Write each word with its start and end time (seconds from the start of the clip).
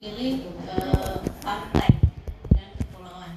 pilih 0.00 0.48
eh, 0.64 1.20
partai 1.44 1.92
dan 2.56 2.72
kepulauan. 2.72 3.36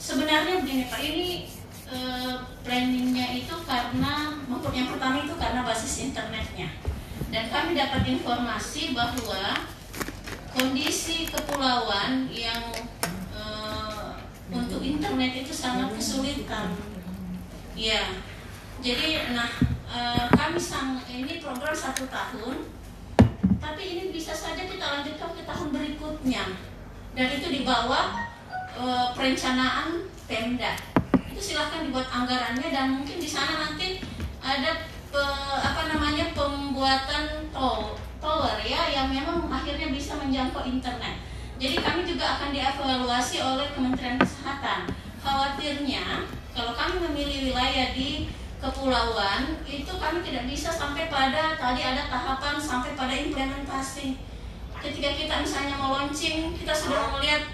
Sebenarnya 0.00 0.64
begini 0.64 0.88
Pak, 0.88 1.00
ini 1.04 1.44
eh, 1.92 2.34
planningnya 2.64 3.44
itu 3.44 3.52
karena 3.68 4.40
untuk 4.48 4.72
yang 4.72 4.88
pertama 4.88 5.20
itu 5.20 5.36
karena 5.36 5.68
basis 5.68 6.08
internetnya. 6.08 6.72
Dan 7.28 7.52
kami 7.52 7.76
dapat 7.76 8.08
informasi 8.08 8.96
bahwa 8.96 9.68
kondisi 10.56 11.28
kepulauan 11.28 12.32
yang 12.32 12.72
eh, 13.36 14.16
untuk 14.48 14.80
internet 14.80 15.44
itu 15.44 15.52
sangat 15.52 15.92
kesulitan. 15.92 16.72
Ya, 17.76 18.16
jadi 18.80 19.28
nah 19.36 19.52
kami 20.32 20.56
sang 20.56 21.04
ini 21.04 21.36
program 21.36 21.76
satu 21.76 22.08
tahun 22.08 22.79
tapi 23.60 23.82
ini 23.84 24.02
bisa 24.10 24.32
saja 24.32 24.64
kita 24.64 24.80
lanjutkan 24.80 25.30
ke 25.36 25.42
tahun 25.44 25.68
berikutnya. 25.70 26.44
Dan 27.12 27.26
itu 27.36 27.46
di 27.52 27.60
bawah 27.62 28.16
e, 28.74 28.84
perencanaan 29.14 30.08
Pemda. 30.24 30.74
Itu 31.28 31.38
silahkan 31.38 31.84
dibuat 31.84 32.08
anggarannya 32.08 32.68
dan 32.72 32.86
mungkin 32.98 33.20
di 33.20 33.28
sana 33.28 33.68
nanti 33.68 34.00
ada 34.40 34.88
pe, 35.12 35.22
apa 35.60 35.92
namanya 35.92 36.32
pembuatan 36.32 37.52
tower, 37.52 37.98
tower 38.18 38.56
ya 38.64 38.88
yang 38.88 39.12
memang 39.12 39.52
akhirnya 39.52 39.92
bisa 39.92 40.16
menjangkau 40.16 40.64
internet. 40.64 41.20
Jadi 41.60 41.76
kami 41.84 42.08
juga 42.08 42.40
akan 42.40 42.56
dievaluasi 42.56 43.36
oleh 43.44 43.68
Kementerian 43.76 44.16
Kesehatan. 44.16 44.88
Khawatirnya 45.20 46.24
kalau 46.56 46.72
kami 46.72 47.04
memilih 47.04 47.52
wilayah 47.52 47.92
di 47.92 48.32
kepulauan 48.60 49.56
itu 49.64 49.92
kami 49.96 50.20
tidak 50.20 50.44
bisa 50.44 50.68
sampai 50.68 51.08
pada 51.08 51.56
tadi 51.56 51.80
ada 51.80 52.06
tahapan 52.12 52.60
sampai 52.60 52.92
pada 52.92 53.16
implementasi 53.16 54.20
ketika 54.80 55.10
kita 55.16 55.34
misalnya 55.40 55.76
mau 55.80 55.96
launching 55.96 56.52
kita 56.56 56.72
sudah 56.72 57.12
melihat 57.16 57.48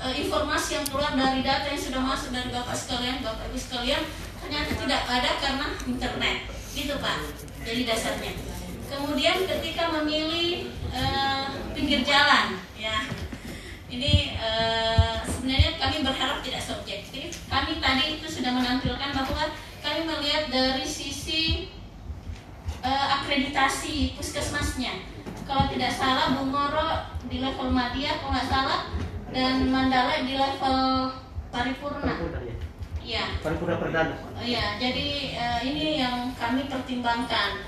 e, 0.00 0.24
informasi 0.24 0.80
yang 0.80 0.86
keluar 0.88 1.12
dari 1.16 1.40
data 1.44 1.68
yang 1.68 1.80
sudah 1.80 2.00
masuk 2.00 2.32
dari 2.32 2.48
bapak 2.52 2.76
sekalian 2.76 3.20
bapak 3.24 3.48
ibu 3.52 3.58
sekalian 3.60 4.02
ternyata 4.46 4.72
tidak 4.78 5.02
ada 5.08 5.30
karena 5.42 5.66
internet. 5.88 6.38
Gitu 6.76 6.94
pak. 7.00 7.18
Jadi 7.64 7.82
dasarnya. 7.88 8.32
Kemudian 8.86 9.42
ketika 9.48 9.90
memilih 9.90 10.70
e, 10.92 11.02
pinggir 11.72 12.00
jalan 12.04 12.60
ya. 12.76 13.02
Ini 13.86 14.12
e, 14.36 14.50
sebenarnya 15.24 15.72
kami 15.80 15.96
berharap 16.04 16.38
tidak 16.44 16.62
subjektif 16.62 17.32
kami 17.48 17.80
tadi 17.80 18.20
itu 18.20 18.26
sudah 18.28 18.52
menampilkan 18.52 19.10
bahwa 19.14 19.44
kami 19.86 20.02
melihat 20.02 20.50
dari 20.50 20.82
sisi 20.82 21.70
uh, 22.82 23.06
akreditasi 23.22 24.18
puskesmasnya. 24.18 24.98
Kalau 25.46 25.70
tidak 25.70 25.94
salah, 25.94 26.34
Bungoro 26.34 27.06
di 27.30 27.38
level 27.38 27.70
Madia, 27.70 28.18
kalau 28.18 28.34
nggak 28.34 28.50
salah, 28.50 28.90
dan 29.30 29.70
Mandala 29.70 30.26
di 30.26 30.34
level 30.34 30.78
paripurna. 31.54 32.18
Iya. 33.06 33.38
Paripurna 33.46 33.78
perdana. 33.78 34.14
Iya, 34.42 34.82
jadi 34.82 35.08
uh, 35.38 35.60
ini 35.62 36.02
yang 36.02 36.34
kami 36.34 36.66
pertimbangkan. 36.66 37.62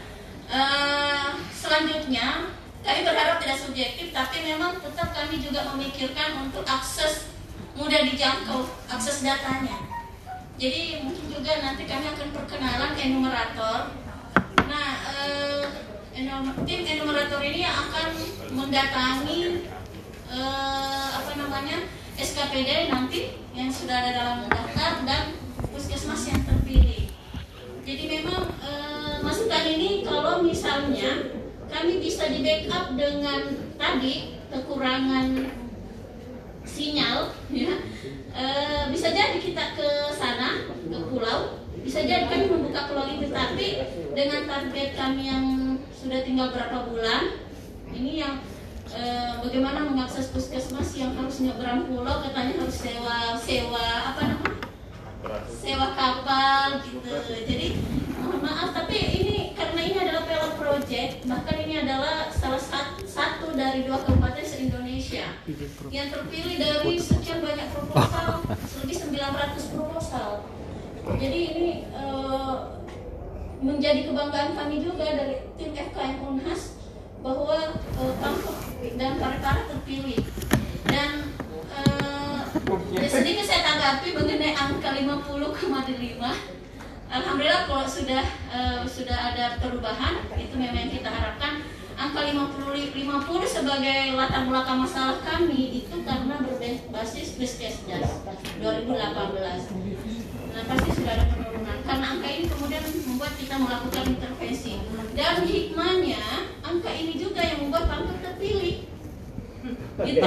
Uh, 0.51 1.39
selanjutnya, 1.55 2.51
kami 2.83 3.07
berharap 3.07 3.39
tidak 3.39 3.63
subjektif, 3.63 4.11
tapi 4.11 4.43
memang 4.43 4.75
tetap 4.83 5.15
kami 5.15 5.39
juga 5.39 5.71
memikirkan 5.71 6.51
untuk 6.51 6.67
akses 6.67 7.31
mudah 7.79 8.03
dijangkau, 8.11 8.67
akses 8.91 9.23
datanya 9.23 9.98
jadi 10.59 11.07
mungkin 11.07 11.27
juga 11.31 11.63
nanti 11.63 11.87
kami 11.87 12.07
akan 12.11 12.29
perkenalan 12.35 12.93
enumerator. 12.99 13.95
Nah, 14.67 14.91
eh, 15.07 15.65
tim 16.67 16.83
enumerator 16.83 17.39
ini 17.39 17.63
yang 17.63 17.79
akan 17.87 18.11
mendatangi 18.51 19.63
eh, 20.35 21.09
apa 21.15 21.33
namanya 21.39 21.87
SKPD 22.19 22.91
nanti 22.91 23.39
yang 23.55 23.71
sudah 23.71 24.03
ada 24.03 24.11
dalam 24.11 24.39
daftar 24.51 25.07
dan 25.07 25.39
puskesmas 25.71 26.27
yang 26.27 26.43
terpilih. 26.43 27.07
Jadi 27.87 28.05
memang 28.19 28.51
eh, 28.59 29.23
masukan 29.23 29.63
ini 29.63 30.03
kalau 30.03 30.43
misalnya 30.43 31.39
kami 31.71 32.03
bisa 32.03 32.27
di 32.35 32.43
backup 32.43 32.99
dengan 32.99 33.55
tadi 33.79 34.43
kekurangan 34.51 35.55
sinyal 36.69 37.33
ya 37.49 37.73
e, 38.37 38.45
bisa 38.93 39.09
jadi 39.11 39.41
kita 39.41 39.75
ke 39.75 39.89
sana 40.13 40.69
ke 40.69 40.99
pulau 41.09 41.65
bisa 41.81 42.05
jadi 42.05 42.29
kami 42.29 42.47
membuka 42.53 42.87
pulau 42.93 43.09
itu 43.09 43.33
tapi 43.33 43.69
dengan 44.19 44.51
target 44.51 44.99
kami 44.99 45.31
yang 45.31 45.45
sudah 45.95 46.27
tinggal 46.27 46.51
berapa 46.51 46.91
bulan 46.91 47.39
ini 47.95 48.19
yang 48.19 48.43
e, 48.91 49.03
bagaimana 49.47 49.87
mengakses 49.87 50.35
puskesmas 50.35 50.91
yang 50.99 51.15
harus 51.15 51.39
nyebrang 51.39 51.87
pulau 51.87 52.19
katanya 52.27 52.67
harus 52.67 52.83
sewa 52.83 53.39
sewa 53.39 53.87
apa 54.11 54.21
namanya? 54.27 54.59
Sewa 55.63 55.95
kapal 55.95 56.83
gitu. 56.83 57.15
Jadi 57.47 57.79
mohon 58.19 58.43
maaf 58.43 58.75
tapi 58.75 58.99
ini 58.99 59.55
karena 59.55 59.81
ini 59.87 59.97
adalah 60.03 60.27
pilot 60.27 60.53
project 60.59 61.13
bahkan 61.31 61.57
ini 61.63 61.75
adalah 61.87 62.27
salah 62.35 62.59
satu, 62.59 63.07
satu 63.07 63.55
dari 63.55 63.87
dua 63.87 64.03
kabupaten 64.03 64.43
se 64.43 64.67
Indonesia 64.67 65.31
yang 65.95 66.11
terpilih 66.11 66.59
dari 66.59 66.99
sekian 66.99 67.39
banyak 67.39 67.71
proposal 67.71 68.43
lebih 68.83 68.97
900 68.99 69.75
proposal. 69.79 70.43
Jadi 71.09 71.41
ini 71.55 71.71
uh, 71.95 72.78
menjadi 73.59 74.07
kebanggaan 74.07 74.55
kami 74.55 74.83
juga 74.83 75.07
dari 75.07 75.43
tim 75.59 75.75
FKM 75.75 76.23
Unhas 76.23 76.79
bahwa 77.19 77.75
uh, 77.99 78.15
dan 78.95 79.13
Parepare 79.19 79.67
terpilih. 79.67 80.23
Dan 80.87 81.35
uh, 81.75 82.47
sedikit 83.11 83.45
saya 83.45 83.67
tanggapi 83.67 84.15
mengenai 84.15 84.55
angka 84.55 84.95
50,5 84.95 86.59
Alhamdulillah 87.09 87.65
kalau 87.65 87.89
sudah 87.89 88.21
uh, 88.53 88.85
sudah 88.85 89.33
ada 89.33 89.57
perubahan 89.57 90.29
itu 90.37 90.55
memang 90.55 90.77
yang 90.77 90.93
kita 90.93 91.09
harapkan. 91.09 91.65
Angka 91.99 92.31
50 92.31 92.95
50 92.95 93.43
sebagai 93.43 94.15
latar 94.15 94.47
belakang 94.47 94.87
masalah 94.87 95.19
kami 95.19 95.83
itu 95.83 95.99
karena 96.07 96.39
berbasis 96.39 97.35
Riskesdas 97.35 98.23
2018. 98.63 98.95
Nah 100.55 100.63
pasti 100.63 100.91
sudah 100.95 101.13
ada 101.19 101.25
penurunan 101.27 101.58
karena 101.89 102.07
angka 102.13 102.29
ini 102.29 102.45
kemudian 102.53 102.85
membuat 102.85 103.33
kita 103.41 103.57
melakukan 103.57 104.05
intervensi 104.13 104.77
dan 105.17 105.41
hikmahnya 105.41 106.53
angka 106.61 106.91
ini 106.93 107.17
juga 107.17 107.41
yang 107.41 107.65
membuat 107.65 107.89
pangkat 107.89 108.17
terpilih. 108.21 108.77
Gitu. 110.05 110.21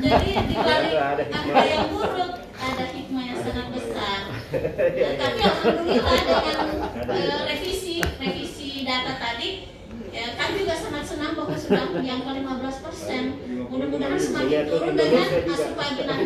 Jadi 0.00 0.30
di 0.32 0.56
balik 0.56 0.94
angka 1.28 1.60
yang 1.60 1.84
buruk 1.92 2.32
ada 2.56 2.84
hikmah 2.88 3.22
yang 3.28 3.38
sangat 3.44 3.66
besar. 3.68 4.20
Nah, 4.32 5.14
tapi 5.20 5.40
alhamdulillah 5.44 6.20
dengan 6.24 6.68
uh, 7.04 7.40
revisi 7.52 8.00
revisi 8.00 8.88
data 8.88 9.12
tadi 9.20 9.68
ya, 10.08 10.40
kami 10.40 10.64
juga 10.64 10.74
sangat 10.80 11.04
senang 11.04 11.36
bahwa 11.36 11.52
sudah 11.52 12.00
di 12.00 12.08
angka 12.08 12.32
15 12.32 12.84
persen. 12.88 13.22
Mudah-mudahan 13.68 14.16
semakin 14.16 14.72
turun 14.72 14.94
dengan 14.96 15.20
asup 15.52 15.72
pagi 15.76 16.00
nanti. 16.08 16.24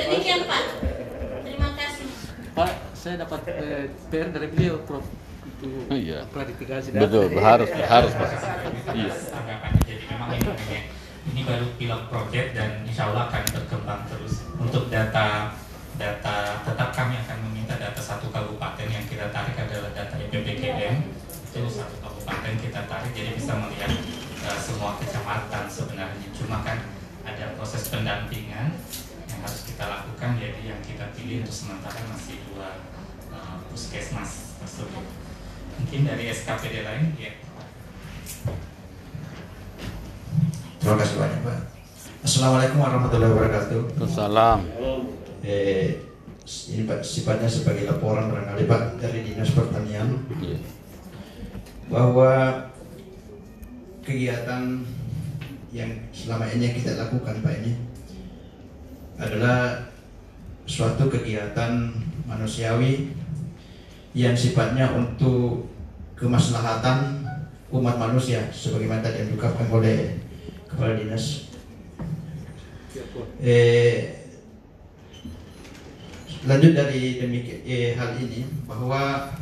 Demikian 0.00 0.40
Pak. 0.48 0.93
Saya 3.04 3.20
dapat 3.20 3.44
eh, 3.52 3.92
PR 4.08 4.32
dari 4.32 4.48
beliau, 4.48 4.80
Prof. 4.88 5.04
Itu 5.44 5.68
iya. 5.92 6.24
klarifikasi 6.32 6.88
data. 6.88 7.04
Betul, 7.04 7.36
harus 7.36 7.68
harus 7.68 8.12
Pak. 8.16 8.28
Iya. 8.96 9.12
jadi 9.84 10.04
memang 10.08 10.28
ini 10.40 10.78
ini 11.28 11.40
baru 11.44 11.68
pilot 11.76 12.02
project 12.08 12.56
dan 12.56 12.80
insya 12.88 13.12
Allah 13.12 13.28
akan 13.28 13.44
berkembang 13.52 14.08
terus 14.08 14.48
untuk 14.56 14.88
data 14.88 15.52
data 16.00 16.36
tetap 16.64 16.96
kami 16.96 17.20
akan 17.20 17.36
meminta 17.44 17.76
data 17.76 18.00
satu 18.00 18.32
kabupaten 18.32 18.88
yang 18.88 19.04
kita 19.04 19.28
tarik 19.28 19.52
adalah 19.52 19.92
data 19.92 20.16
IPPKM 20.24 21.04
itu 21.28 21.60
satu 21.68 22.00
kabupaten 22.00 22.56
kita 22.56 22.88
tarik 22.88 23.12
jadi 23.12 23.36
bisa 23.36 23.52
melihat 23.60 23.92
uh, 24.48 24.56
semua 24.56 24.96
kecamatan 24.96 25.64
sebenarnya 25.68 26.28
cuma 26.32 26.64
kan 26.64 26.80
ada 27.28 27.52
proses 27.60 27.84
pendampingan 27.92 28.72
yang 29.28 29.40
harus 29.44 29.60
kita 29.68 29.84
lakukan 29.92 30.40
jadi 30.40 30.60
yang 30.72 30.80
kita 30.80 31.04
pilih 31.12 31.44
untuk 31.44 31.52
sementara 31.52 32.00
masih 32.08 32.40
dua 32.48 32.93
puskesmas 33.74 34.54
tersebut 34.62 35.02
mungkin 35.82 36.00
dari 36.06 36.30
SKPD 36.30 36.86
lain 36.86 37.10
ya 37.18 37.34
Terima 40.78 41.00
kasih 41.00 41.16
banyak 41.16 41.40
Pak. 41.48 41.58
Assalamualaikum 42.28 42.76
warahmatullahi 42.76 43.32
wabarakatuh. 43.32 44.04
Salam. 44.04 44.68
Eh, 45.40 45.96
ini 46.44 46.84
Pak 46.84 47.00
sifatnya 47.00 47.48
sebagai 47.48 47.88
laporan 47.88 48.28
barangkali 48.28 48.68
Pak 48.68 49.00
dari 49.00 49.24
Dinas 49.24 49.56
Pertanian 49.56 50.12
Iya. 50.44 50.60
bahwa 51.88 52.68
kegiatan 54.04 54.84
yang 55.72 55.88
selama 56.12 56.44
ini 56.52 56.76
kita 56.76 57.00
lakukan 57.00 57.40
Pak 57.40 57.54
ini 57.64 57.72
adalah 59.16 59.88
suatu 60.68 61.08
kegiatan 61.08 61.96
manusiawi 62.28 63.23
yang 64.14 64.38
sifatnya 64.38 64.94
untuk 64.94 65.66
kemaslahatan 66.14 67.26
umat 67.74 67.98
manusia 67.98 68.46
sebagaimana 68.54 69.02
tadi 69.02 69.26
yang 69.26 69.34
diungkapkan 69.34 69.66
oleh 69.74 70.22
kepala 70.70 70.94
dinas. 70.94 71.50
Eh, 73.42 74.30
lanjut 76.46 76.72
dari 76.78 77.18
demikian 77.18 77.60
eh, 77.66 77.98
hal 77.98 78.14
ini 78.22 78.46
bahwa 78.70 79.34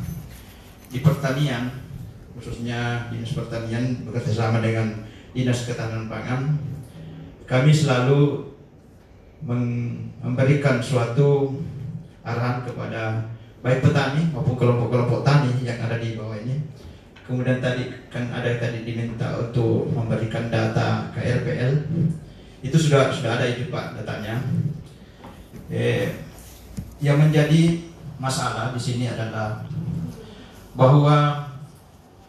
di 0.89 0.99
pertanian 1.05 1.69
khususnya 2.33 3.13
dinas 3.13 3.37
pertanian 3.37 4.01
bekerjasama 4.09 4.57
dengan 4.57 5.05
dinas 5.37 5.69
ketahanan 5.69 6.09
pangan 6.09 6.57
kami 7.45 7.69
selalu 7.69 8.49
memberikan 9.43 10.79
suatu 10.79 11.61
arahan 12.23 12.63
kepada 12.63 13.32
baik 13.63 13.79
petani 13.79 14.27
maupun 14.35 14.59
kelompok-kelompok 14.59 15.23
tani 15.23 15.55
yang 15.63 15.79
ada 15.79 15.95
di 15.95 16.19
bawah 16.19 16.35
ini. 16.35 16.59
Kemudian 17.23 17.63
tadi 17.63 17.87
kan 18.11 18.27
ada 18.35 18.59
tadi 18.59 18.83
diminta 18.83 19.39
untuk 19.39 19.87
memberikan 19.95 20.51
data 20.51 21.07
KRPL 21.15 21.87
itu 22.59 22.75
sudah 22.75 23.07
sudah 23.15 23.39
ada 23.39 23.47
itu 23.47 23.71
pak 23.71 23.95
datanya. 23.95 24.43
Eh, 25.71 26.11
yang 26.99 27.23
menjadi 27.23 27.79
masalah 28.19 28.75
di 28.75 28.81
sini 28.83 29.07
adalah 29.07 29.63
bahwa 30.75 31.47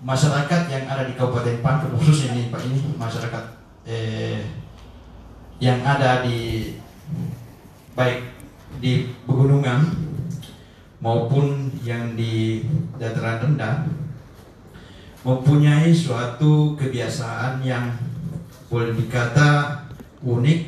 masyarakat 0.05 0.71
yang 0.71 0.85
ada 0.87 1.03
di 1.11 1.19
Kabupaten 1.19 1.59
Pangkep 1.59 1.91
khusus 1.99 2.31
ini 2.31 2.53
Pak 2.53 2.63
ini 2.69 2.79
masyarakat 2.95 3.45
eh, 3.89 4.45
yang 5.59 5.83
ada 5.83 6.23
di 6.23 6.71
baik 7.97 8.21
di 8.79 9.11
pegunungan 9.25 9.81
maupun 11.05 11.69
yang 11.85 12.17
di 12.17 12.65
dataran 12.97 13.45
rendah 13.45 13.85
mempunyai 15.21 15.93
suatu 15.93 16.73
kebiasaan 16.81 17.61
yang 17.61 17.93
boleh 18.73 18.97
dikata 18.97 19.85
unik 20.25 20.61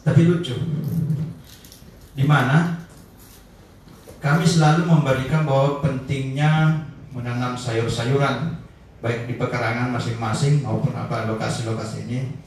tapi 0.00 0.20
lucu 0.24 0.56
di 2.16 2.24
mana 2.24 2.80
kami 4.24 4.48
selalu 4.48 4.88
memberikan 4.88 5.44
bahwa 5.44 5.84
pentingnya 5.84 6.80
menanam 7.12 7.52
sayur-sayuran 7.52 8.64
baik 9.04 9.28
di 9.28 9.34
pekarangan 9.36 9.92
masing-masing 9.92 10.62
maupun 10.62 10.94
apa 10.94 11.26
lokasi-lokasi 11.26 12.06
ini. 12.06 12.38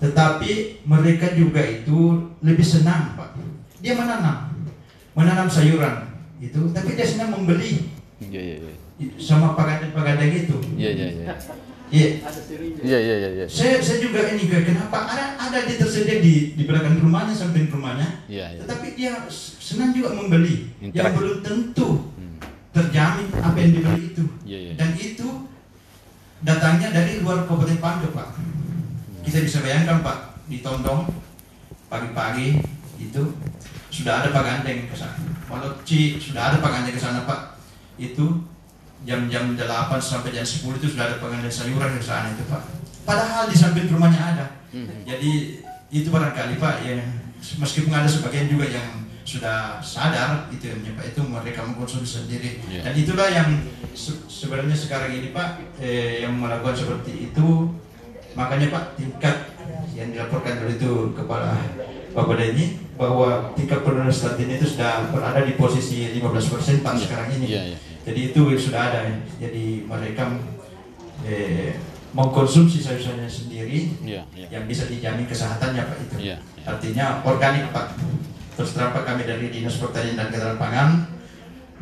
Tetapi 0.00 0.82
mereka 0.88 1.36
juga 1.36 1.60
itu 1.60 2.32
lebih 2.40 2.64
senang, 2.64 3.12
Pak. 3.12 3.36
Dia 3.84 3.92
menanam, 3.92 4.56
menanam 5.12 5.52
sayuran 5.52 6.05
itu, 6.38 6.60
tapi 6.70 6.94
dia 6.94 7.06
senang 7.06 7.32
membeli 7.32 7.88
Iya 8.16 8.40
iya 8.40 8.56
iya. 8.58 8.74
sama 9.20 9.52
pagadang-pagadang 9.52 10.32
itu. 10.32 10.56
Iya 10.72 10.90
iya 10.90 11.06
iya. 11.12 11.26
Iya. 11.86 12.08
Iya 12.82 12.98
iya 12.98 13.14
iya. 13.14 13.30
iya. 13.36 13.46
Saya, 13.46 13.76
saya 13.78 13.98
juga 14.00 14.24
ini 14.32 14.48
kenapa 14.48 15.04
ada 15.06 15.36
ada 15.36 15.58
dia 15.62 15.76
tersedia 15.76 16.18
di 16.18 16.56
di 16.56 16.62
belakang 16.64 16.98
rumahnya 16.98 17.30
samping 17.30 17.68
rumahnya, 17.68 18.24
Iya 18.26 18.56
iya. 18.56 18.60
tetapi 18.64 18.86
dia 18.96 19.12
senang 19.30 19.92
juga 19.92 20.10
membeli 20.12 20.72
yang 20.80 20.90
Interaksi. 20.90 21.16
belum 21.20 21.36
tentu 21.44 21.88
Hmm. 22.16 22.36
terjamin 22.72 23.28
apa 23.38 23.56
yang 23.60 23.72
dibeli 23.72 24.02
itu 24.10 24.24
Iya 24.42 24.58
iya. 24.58 24.72
dan 24.74 24.90
itu 24.96 25.28
datangnya 26.40 26.88
dari 26.90 27.20
luar 27.20 27.44
Kabupaten 27.44 27.78
Pangkep 27.78 28.12
Pak 28.12 28.28
kita 29.22 29.38
bisa 29.44 29.58
bayangkan 29.60 30.00
Pak 30.00 30.18
di 30.46 30.60
Tondong 30.60 31.08
pagi-pagi 31.86 32.60
itu 32.98 33.22
sudah 33.96 34.20
ada 34.20 34.28
pagandeng 34.28 34.84
ke 34.84 34.96
sana. 34.96 35.16
Walau 35.48 35.72
Ci 35.88 36.20
sudah 36.20 36.52
ada 36.52 36.60
pagandeng 36.60 36.92
ke 36.92 37.00
sana 37.00 37.24
Pak. 37.24 37.56
Itu 37.96 38.44
jam-jam 39.08 39.56
8 39.56 39.64
sampai 39.96 40.36
jam 40.36 40.44
10 40.44 40.76
itu 40.76 40.86
sudah 40.92 41.04
ada 41.08 41.16
pagandeng 41.16 41.48
sayuran 41.48 41.96
ke 41.96 42.04
sana 42.04 42.28
itu 42.36 42.44
Pak. 42.44 42.60
Padahal 43.08 43.48
di 43.48 43.56
samping 43.56 43.88
rumahnya 43.88 44.20
ada. 44.20 44.46
Hmm. 44.74 44.92
jadi 45.08 45.62
itu 45.88 46.10
barangkali 46.10 46.58
Pak 46.60 46.84
ya 46.84 47.00
meskipun 47.56 47.94
ada 47.94 48.10
sebagian 48.10 48.50
juga 48.50 48.66
yang 48.68 49.06
sudah 49.22 49.78
sadar 49.80 50.50
itu 50.52 50.68
yang 50.68 50.82
Pak 50.98 51.14
itu 51.14 51.20
mereka 51.24 51.64
mengkonsumsi 51.64 52.26
sendiri. 52.26 52.60
Iya. 52.68 52.82
dan 52.84 52.92
itulah 52.92 53.28
yang 53.30 53.48
se- 53.96 54.26
sebenarnya 54.28 54.76
sekarang 54.76 55.14
ini 55.14 55.30
Pak 55.32 55.80
eh, 55.80 56.26
yang 56.26 56.36
melakukan 56.36 56.76
seperti 56.76 57.32
itu. 57.32 57.72
Makanya 58.36 58.68
Pak 58.68 59.00
tingkat 59.00 59.36
yang 59.96 60.12
dilaporkan 60.12 60.60
dulu 60.60 60.70
itu 60.76 60.92
kepala 61.16 61.56
Bapak 62.16 62.40
Denny 62.40 62.80
bahwa 62.96 63.52
tingkat 63.52 63.84
penurunan 63.84 64.08
stunting 64.08 64.48
itu 64.50 64.64
sudah 64.64 65.12
berada 65.12 65.44
di 65.44 65.52
posisi 65.52 66.08
15% 66.16 66.80
Pak 66.80 66.96
Iya. 66.96 67.02
sekarang 67.04 67.28
ini 67.36 67.46
Iya 67.46 67.62
iya. 67.68 67.78
jadi 68.08 68.20
itu 68.32 68.40
sudah 68.56 68.80
ada 68.88 69.04
ya. 69.04 69.14
jadi 69.36 69.84
mereka 69.84 70.24
eh, 71.22 71.76
mengkonsumsi 72.16 72.80
sayur-sayurnya 72.80 73.28
sendiri 73.28 73.92
Iya 74.00 74.24
iya. 74.32 74.46
yang 74.48 74.64
bisa 74.64 74.88
dijamin 74.88 75.28
kesehatannya 75.28 75.82
Pak 75.84 75.98
itu. 76.00 76.16
Iya, 76.24 76.36
iya. 76.40 76.64
Artinya 76.64 77.20
organik 77.22 77.68
Pak. 77.68 78.00
Terus 78.56 78.72
terang 78.72 78.96
Pak 78.96 79.04
kami 79.04 79.28
dari 79.28 79.52
Dinas 79.52 79.76
Pertanian 79.76 80.16
dan 80.16 80.32
Ketahanan 80.32 80.56
Pangan 80.56 80.88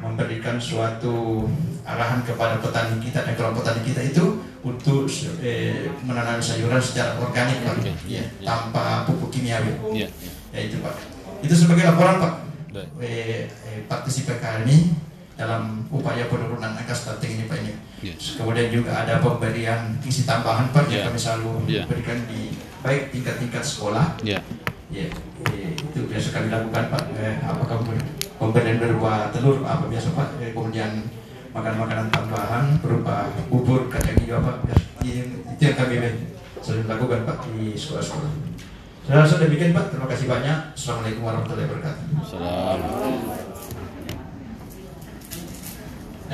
memberikan 0.04 0.60
suatu 0.60 1.48
arahan 1.88 2.20
kepada 2.20 2.60
petani 2.60 3.00
kita 3.00 3.24
dan 3.24 3.32
kelompok 3.32 3.64
petani 3.64 3.80
kita 3.88 4.00
itu 4.04 4.24
untuk 4.60 5.08
eh, 5.40 5.88
menanam 6.04 6.40
sayuran 6.40 6.80
secara 6.80 7.16
organik 7.16 7.64
Pak, 7.64 7.80
ya, 8.04 8.24
tanpa 8.44 9.08
pupuk 9.08 9.32
kimiawi. 9.32 9.72
Iya 9.96 10.08
iya. 10.08 10.30
Ya 10.52 10.60
itu 10.68 10.76
Pak. 10.84 10.94
Itu 11.40 11.54
sebagai 11.56 11.88
laporan 11.88 12.20
Pak. 12.20 12.32
Eh, 13.00 13.48
eh, 13.48 13.80
partisipa 13.88 14.36
kami 14.40 14.92
dalam 15.34 15.82
upaya 15.90 16.30
penurunan 16.30 16.78
angka 16.78 16.94
stunting 16.94 17.40
ini 17.40 17.44
Pak 17.48 17.58
ini. 17.64 17.72
Iya. 18.04 18.14
Kemudian 18.38 18.68
juga 18.72 19.04
ada 19.04 19.20
pemberian 19.20 19.96
isi 20.04 20.24
tambahan 20.24 20.68
Pak 20.72 20.88
yang 20.88 21.04
Iya. 21.04 21.08
kami 21.08 21.18
selalu 21.18 21.50
Iya. 21.68 21.82
berikan 21.88 22.18
di 22.28 22.52
baik 22.84 23.12
tingkat-tingkat 23.12 23.64
sekolah 23.64 24.20
Iya. 24.20 24.40
ya 24.92 25.08
eh, 25.52 25.72
itu 25.72 25.98
biasa 26.08 26.28
kami 26.36 26.52
lakukan 26.52 26.84
Pak 26.92 27.02
eh, 27.16 27.36
apakah 27.40 27.80
pemberi- 27.80 28.23
pemberian 28.44 28.76
berupa 28.76 29.32
telur 29.32 29.64
apa 29.64 29.88
biasa 29.88 30.12
Pak? 30.12 30.28
Eh, 30.44 30.52
kemudian 30.52 31.08
makan 31.56 31.74
makanan 31.80 32.06
tambahan 32.12 32.64
berupa 32.84 33.30
bubur 33.48 33.88
kacang 33.88 34.18
hijau 34.20 34.42
Pak 34.42 34.68
Biasa- 34.68 34.88
itu, 35.00 35.22
itu 35.48 35.62
yang 35.62 35.76
kami 35.78 35.94
sering 36.60 36.84
lakukan 36.84 37.24
Pak 37.24 37.48
di 37.56 37.72
sekolah-sekolah. 37.72 38.32
Saudara 39.04 39.24
sudah 39.28 39.48
demikian 39.48 39.76
Pak. 39.76 39.92
Terima 39.92 40.08
kasih 40.08 40.26
banyak. 40.28 40.58
Assalamualaikum 40.72 41.22
warahmatullahi 41.24 41.68
wabarakatuh. 41.68 42.04
Salam. 42.24 42.80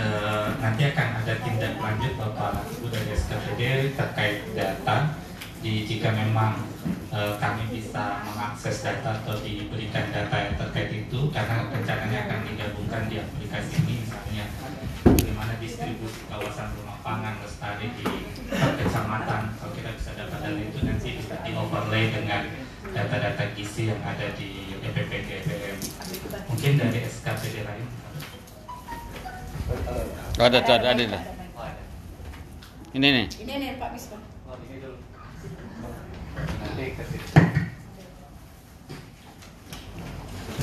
Eh, 0.00 0.48
nanti 0.62 0.82
akan 0.86 1.08
ada 1.18 1.34
tindak 1.42 1.74
lanjut 1.76 2.12
Bapak 2.14 2.62
Ibu 2.78 2.86
dari 2.94 3.10
SKPD 3.10 3.92
terkait 3.98 4.38
data 4.54 5.18
di 5.60 5.82
jika 5.84 6.14
memang 6.14 6.62
eh, 7.10 7.32
kami 7.42 7.62
bisa 7.74 8.22
mengakses 8.22 8.86
data 8.86 9.19
atau 9.22 9.34
diberikan 9.43 10.14
data 10.14 10.36
yang 10.38 10.55
terkait 10.55 10.90
itu 10.94 11.20
karena 11.34 11.67
rencananya 11.67 12.19
akan 12.31 12.40
digabungkan 12.46 13.02
di 13.10 13.17
aplikasi 13.19 13.82
ini 13.82 14.06
misalnya 14.06 14.44
bagaimana 15.02 15.52
distribusi 15.58 16.22
kawasan 16.31 16.70
rumah 16.79 16.98
pangan 17.02 17.43
lestari 17.43 17.90
di 17.98 18.06
kecamatan 18.50 19.43
kalau 19.58 19.72
kita 19.74 19.90
bisa 19.98 20.10
dapat 20.14 20.38
data 20.38 20.60
itu 20.62 20.79
nanti 20.86 21.08
bisa 21.19 21.34
di 21.43 21.50
overlay 21.55 22.05
dengan 22.14 22.43
data-data 22.90 23.44
gizi 23.55 23.90
yang 23.90 24.00
ada 24.02 24.26
di 24.34 24.72
E 24.81 24.88
EPPD 24.88 25.29
EPM 25.44 25.79
mungkin 26.48 26.72
dari 26.79 26.98
SKPD 27.05 27.56
lain 27.67 27.86
Ada 30.40 30.58
ada 30.67 30.74
ada. 30.82 30.90
ada. 30.90 31.20
Ini 32.90 33.06
nih. 33.06 33.26
Ini 33.38 33.52
nih 33.55 33.70
Pak 33.79 33.94
Misbah. 33.94 34.19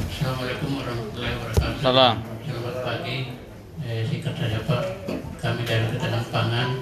Assalamualaikum 0.07 0.79
warahmatullahi 0.79 1.35
wabarakatuh. 1.35 1.83
Salam. 1.83 2.23
Selamat 2.47 2.75
pagi. 2.79 3.17
Eh, 3.83 4.07
singkat 4.07 4.39
saja 4.39 4.63
Pak, 4.63 5.03
kami 5.43 5.67
dari 5.67 5.83
Ketahanan 5.91 6.23
Pangan 6.31 6.79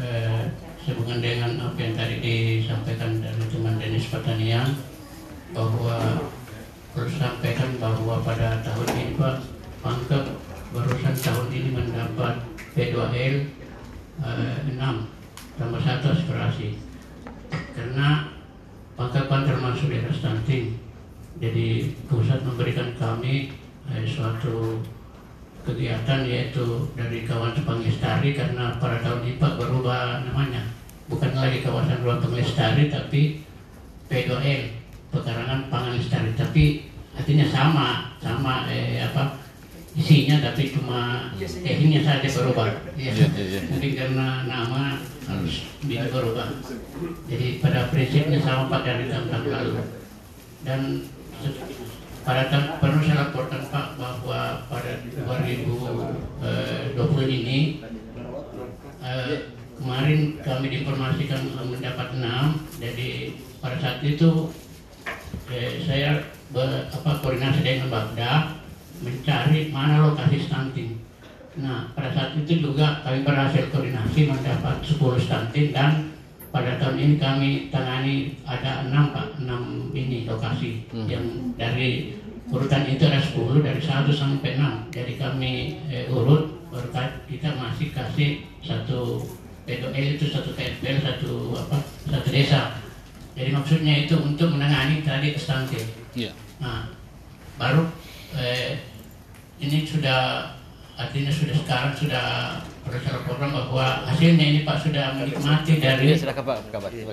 eh, 0.00 0.48
sehubungan 0.80 1.20
dengan 1.20 1.68
apa 1.68 1.76
yang 1.76 1.92
tadi 1.92 2.16
disampaikan 2.24 3.20
dari 3.20 3.44
teman 3.52 3.76
Denis 3.76 4.08
Pertanian 4.08 4.72
bahwa 5.52 6.24
perlu 6.96 7.12
sampaikan 7.20 7.76
bahwa 7.76 8.24
pada 8.24 8.64
tahun 8.64 8.88
ini 9.04 9.20
Pak 9.20 9.36
Pangkep 9.84 10.24
barusan 10.72 11.12
tahun 11.12 11.52
ini 11.52 11.76
mendapat 11.76 12.40
P2L 12.72 13.36
eh, 14.24 14.56
6 14.64 14.80
tambah 15.60 15.80
satu 15.84 16.08
aspirasi 16.16 16.83
karena 17.74 18.30
Pangkapan 18.94 19.42
termasuk 19.42 19.90
daerah 19.90 20.14
stunting. 20.14 20.78
Jadi 21.42 21.90
pusat 22.06 22.46
memberikan 22.46 22.94
kami 22.94 23.50
eh, 23.90 24.06
suatu 24.06 24.78
kegiatan 25.66 26.22
yaitu 26.22 26.86
dari 26.94 27.26
kawasan 27.26 27.66
Panglestari 27.66 28.38
karena 28.38 28.78
pada 28.78 29.02
tahun 29.02 29.26
ini 29.26 29.42
Pak 29.42 29.58
berubah 29.58 30.22
namanya. 30.30 30.62
Bukan 31.10 31.34
lagi 31.34 31.66
kawasan 31.66 32.06
ruang 32.06 32.22
Panglestari 32.22 32.86
tapi 32.86 33.42
P2L 34.06 34.84
pekarangan 35.14 35.70
pangan 35.70 35.94
lestari 35.94 36.30
tapi 36.34 36.64
artinya 37.14 37.46
sama 37.46 38.18
sama 38.18 38.66
eh, 38.66 38.98
apa 38.98 39.38
isinya 39.94 40.42
tapi 40.42 40.74
cuma 40.74 41.30
tekniknya 41.38 42.02
saja 42.02 42.26
berubah. 42.26 42.66
Ya. 42.98 43.14
Iya, 43.14 43.26
iya, 43.30 43.44
iya. 43.46 43.60
Jadi 43.78 43.88
karena 43.94 44.42
nama 44.50 44.98
harus 45.30 45.70
bisa 45.86 46.10
berubah. 46.10 46.50
Jadi 47.30 47.62
pada 47.62 47.86
prinsipnya 47.94 48.42
sama 48.42 48.66
Pak 48.66 48.82
dari 48.82 49.06
tahun 49.06 49.46
lalu. 49.46 49.86
Dan 50.66 50.80
pada 52.24 52.48
tahun 52.50 52.66
perlu 52.82 52.98
saya 53.06 53.16
laporkan 53.28 53.62
Pak 53.70 53.86
bahwa 54.00 54.40
pada 54.66 54.92
2020 55.04 56.96
ini 57.28 57.84
eh, 59.04 59.34
kemarin 59.76 60.40
kami 60.40 60.66
diinformasikan 60.72 61.42
mendapat 61.68 62.08
6 62.16 62.80
jadi 62.80 63.08
pada 63.60 63.76
saat 63.76 64.00
itu 64.00 64.48
eh, 65.52 65.84
saya 65.84 66.24
ber- 66.48 66.88
apa, 66.88 67.10
koordinasi 67.20 67.60
dengan 67.60 67.92
Bagda 67.92 68.63
mencari 69.00 69.70
mana 69.70 70.06
lokasi 70.06 70.38
stunting 70.40 71.00
nah 71.54 71.86
pada 71.94 72.10
saat 72.10 72.30
itu 72.34 72.58
juga 72.60 73.02
kami 73.02 73.22
berhasil 73.22 73.70
koordinasi 73.70 74.26
mendapat 74.26 74.82
10 74.82 74.98
stunting 75.16 75.70
dan 75.70 76.10
pada 76.50 76.78
tahun 76.78 76.98
ini 76.98 77.14
kami 77.18 77.48
tangani 77.70 78.38
ada 78.42 78.86
6 78.86 79.14
Pak 79.14 79.42
6 79.42 79.90
ini 79.94 80.26
lokasi 80.26 80.86
Hmm. 80.90 81.06
yang 81.06 81.26
dari 81.54 82.14
urutan 82.46 82.86
itu 82.86 83.02
ada 83.06 83.18
10 83.18 83.62
dari 83.62 83.78
1 83.78 84.10
sampai 84.10 84.54
6 84.54 84.90
jadi 84.90 85.12
kami 85.14 85.52
eh, 85.86 86.06
urut 86.06 86.58
berkat 86.70 87.22
kita 87.26 87.54
masih 87.54 87.90
kasih 87.90 88.30
satu 88.60 89.22
PDL 89.64 90.18
itu 90.18 90.26
satu 90.28 90.50
TPL 90.52 90.98
satu 91.00 91.54
apa 91.54 91.78
satu 92.04 92.28
desa 92.30 92.82
jadi 93.34 93.50
maksudnya 93.50 94.06
itu 94.06 94.14
untuk 94.18 94.50
menangani 94.50 95.02
tadi 95.02 95.34
stunting 95.34 95.86
Iya. 96.14 96.30
nah 96.58 96.86
baru 97.58 97.86
eh, 98.38 98.78
ini 99.60 99.86
sudah 99.86 100.50
artinya 100.94 101.32
sudah 101.34 101.54
sekarang 101.58 101.92
sudah 101.98 102.26
proses 102.86 103.10
program 103.26 103.50
bahwa 103.50 104.06
hasilnya 104.06 104.44
ini 104.44 104.60
Pak 104.62 104.76
sudah 104.84 105.16
menikmati 105.16 105.82
dari 105.82 106.14
silakan 106.14 106.44
Pak. 106.44 106.58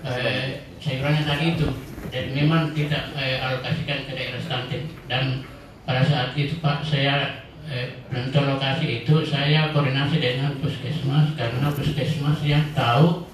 Eh, 0.06 0.68
sayurannya 0.84 1.24
tadi 1.24 1.46
itu 1.58 1.68
dan 2.12 2.25
memang 2.36 2.75
tidak 2.75 3.10
eh, 3.16 3.40
alokasikan 3.40 4.06
ke 4.06 4.12
daerah 4.13 4.42
stunting 4.44 4.86
dan 5.08 5.48
pada 5.88 6.04
saat 6.06 6.36
itu 6.36 6.60
Pak 6.60 6.84
saya 6.86 7.42
eh, 7.72 7.96
lokasi 8.36 9.01
itu 9.01 9.16
saya 9.25 9.72
koordinasi 9.72 10.20
dengan 10.20 10.60
puskesmas 10.60 11.34
karena 11.40 11.68
puskesmas 11.72 12.40
yang 12.44 12.68
tahu 12.75 13.25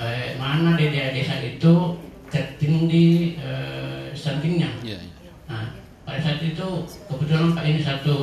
eh, 0.00 0.34
mana 0.40 0.74
di 0.74 0.88
desa 0.90 1.36
itu 1.44 2.00
tertinggi 2.32 3.38
eh, 3.38 4.10
stuntingnya 4.16 4.72
Iya, 4.80 4.98
iya. 5.04 5.32
Nah, 5.44 5.83
pada 6.14 6.30
saat 6.30 6.46
itu 6.46 6.86
kebetulan 7.10 7.58
Pak 7.58 7.66
ini 7.66 7.82
satu 7.82 8.16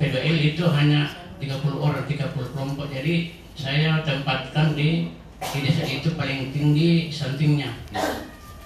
PBL 0.00 0.56
itu 0.56 0.64
hanya 0.72 1.12
30 1.36 1.76
orang, 1.76 2.00
30 2.08 2.32
kelompok. 2.32 2.88
Jadi 2.88 3.36
saya 3.52 4.00
tempatkan 4.00 4.72
di 4.72 5.12
di 5.36 5.58
desa 5.68 5.84
itu 5.84 6.16
paling 6.16 6.48
tinggi 6.56 7.12
stuntingnya. 7.12 7.76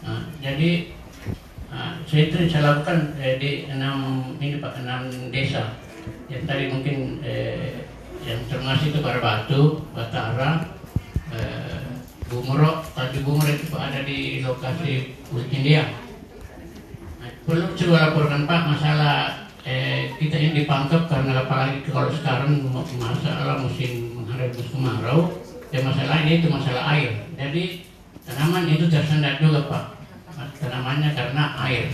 Nah, 0.07 0.31
jadi 0.39 0.87
nah, 1.67 1.99
saya 2.07 2.31
itu 2.31 2.47
saya 2.47 2.79
eh, 3.19 3.43
di 3.43 3.67
enam 3.75 4.31
ini 4.39 4.63
Pak 4.63 4.87
enam 4.87 5.11
desa. 5.35 5.75
Yang 6.31 6.47
tadi 6.47 6.65
mungkin 6.71 7.19
eh, 7.27 7.91
yang 8.23 8.39
termasuk 8.47 8.95
itu 8.95 9.03
Barbatu, 9.03 9.83
Batara, 9.99 10.63
eh, 11.35 11.91
Bumurok, 12.31 12.87
tadi 12.95 13.19
Bumurok 13.19 13.67
itu 13.67 13.75
ada 13.75 13.99
di 14.07 14.47
lokasi 14.47 15.11
Bulkindia. 15.27 16.07
Perlu 17.49 17.65
coba 17.73 18.13
laporkan 18.13 18.45
Pak 18.45 18.61
masalah 18.69 19.49
eh, 19.65 20.13
kita 20.21 20.37
ini 20.37 20.51
dipangkep 20.63 21.09
karena 21.09 21.49
apalagi 21.49 21.81
kalau 21.89 22.13
sekarang 22.13 22.61
masalah 23.01 23.57
musim 23.57 24.21
menghadapi 24.21 24.69
kemarau 24.69 25.33
ya 25.73 25.81
masalah 25.81 26.29
ini 26.29 26.45
itu 26.45 26.49
masalah 26.53 26.93
air. 26.93 27.25
Jadi 27.41 27.89
tanaman 28.29 28.69
itu 28.69 28.85
tersendat 28.93 29.41
juga 29.41 29.65
Pak. 29.65 29.85
Tanamannya 30.61 31.17
karena 31.17 31.45
air. 31.65 31.89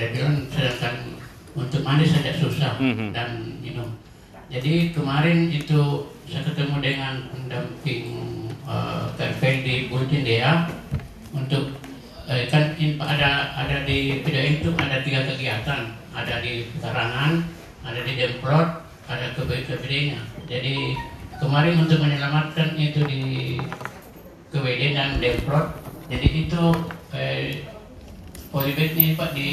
Jadi 0.00 0.16
kan 0.16 0.34
sedangkan 0.48 0.94
untuk 1.52 1.84
mandi 1.84 2.08
saja 2.08 2.32
susah 2.40 2.80
Mhm. 2.80 3.12
dan 3.12 3.60
minum. 3.60 4.00
Jadi 4.48 4.96
kemarin 4.96 5.52
itu 5.52 6.08
saya 6.24 6.40
ketemu 6.40 6.80
dengan 6.80 7.14
pendamping 7.28 8.04
eh, 8.64 9.04
KFL 9.20 9.56
di 9.60 9.74
Bulkindea 9.92 10.72
untuk 11.36 11.79
eh, 12.30 12.46
kan 12.46 12.78
ada 13.02 13.30
ada 13.58 13.76
di 13.82 14.22
PDM 14.22 14.62
itu 14.62 14.70
ada 14.78 15.02
tiga 15.02 15.26
kegiatan, 15.26 15.90
ada 16.14 16.34
di 16.38 16.70
pekarangan, 16.78 17.42
ada 17.82 18.00
di 18.06 18.12
Demplot, 18.14 18.68
ada 19.10 19.26
ke 19.34 19.42
KBD-nya. 19.66 20.20
Jadi 20.46 20.94
kemarin 21.42 21.82
untuk 21.82 21.98
menyelamatkan 21.98 22.78
itu 22.78 23.02
di 23.02 23.22
KBD 24.54 24.94
dan 24.94 25.18
Demplot, 25.18 25.74
jadi 26.06 26.28
itu 26.46 26.64
eh, 27.10 27.66
polybag 28.54 28.94
ini 28.94 29.18
Pak 29.18 29.34
di 29.34 29.50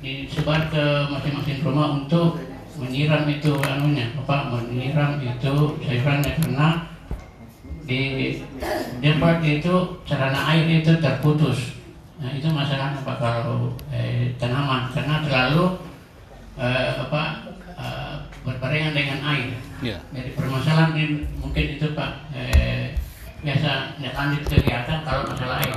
disebar 0.00 0.68
ke 0.72 0.84
masing-masing 1.12 1.60
rumah 1.60 2.04
untuk 2.04 2.40
menyiram 2.80 3.28
itu 3.28 3.52
anunya 3.64 4.12
apa 4.20 4.52
menyiram 4.52 5.20
itu 5.24 5.52
sayurannya. 5.80 6.32
Karena 6.36 6.68
di 7.88 8.00
Demplot 9.00 9.40
itu 9.40 10.04
sarana 10.04 10.52
air 10.52 10.68
itu 10.68 11.00
terputus 11.00 11.79
Nah 12.20 12.30
itu 12.36 12.48
masalahnya 12.52 13.00
Pak 13.00 13.16
kalau 13.16 13.72
eh, 13.88 14.36
tanaman 14.36 14.92
karena 14.92 15.24
terlalu 15.24 15.80
eh, 16.60 16.92
apa 17.00 17.48
eh, 17.80 18.14
berbarengan 18.44 18.92
dengan 18.92 19.20
air. 19.24 19.56
Iya. 19.80 19.98
Jadi 20.12 20.36
permasalahan 20.36 20.92
ini 21.00 21.24
mungkin 21.40 21.80
itu 21.80 21.96
Pak 21.96 22.28
eh, 22.36 22.92
biasa 23.40 23.96
nggak 23.96 24.12
lanjut 24.12 24.42
kegiatan 24.52 25.00
kalau 25.00 25.24
masalah 25.32 25.64
air. 25.64 25.72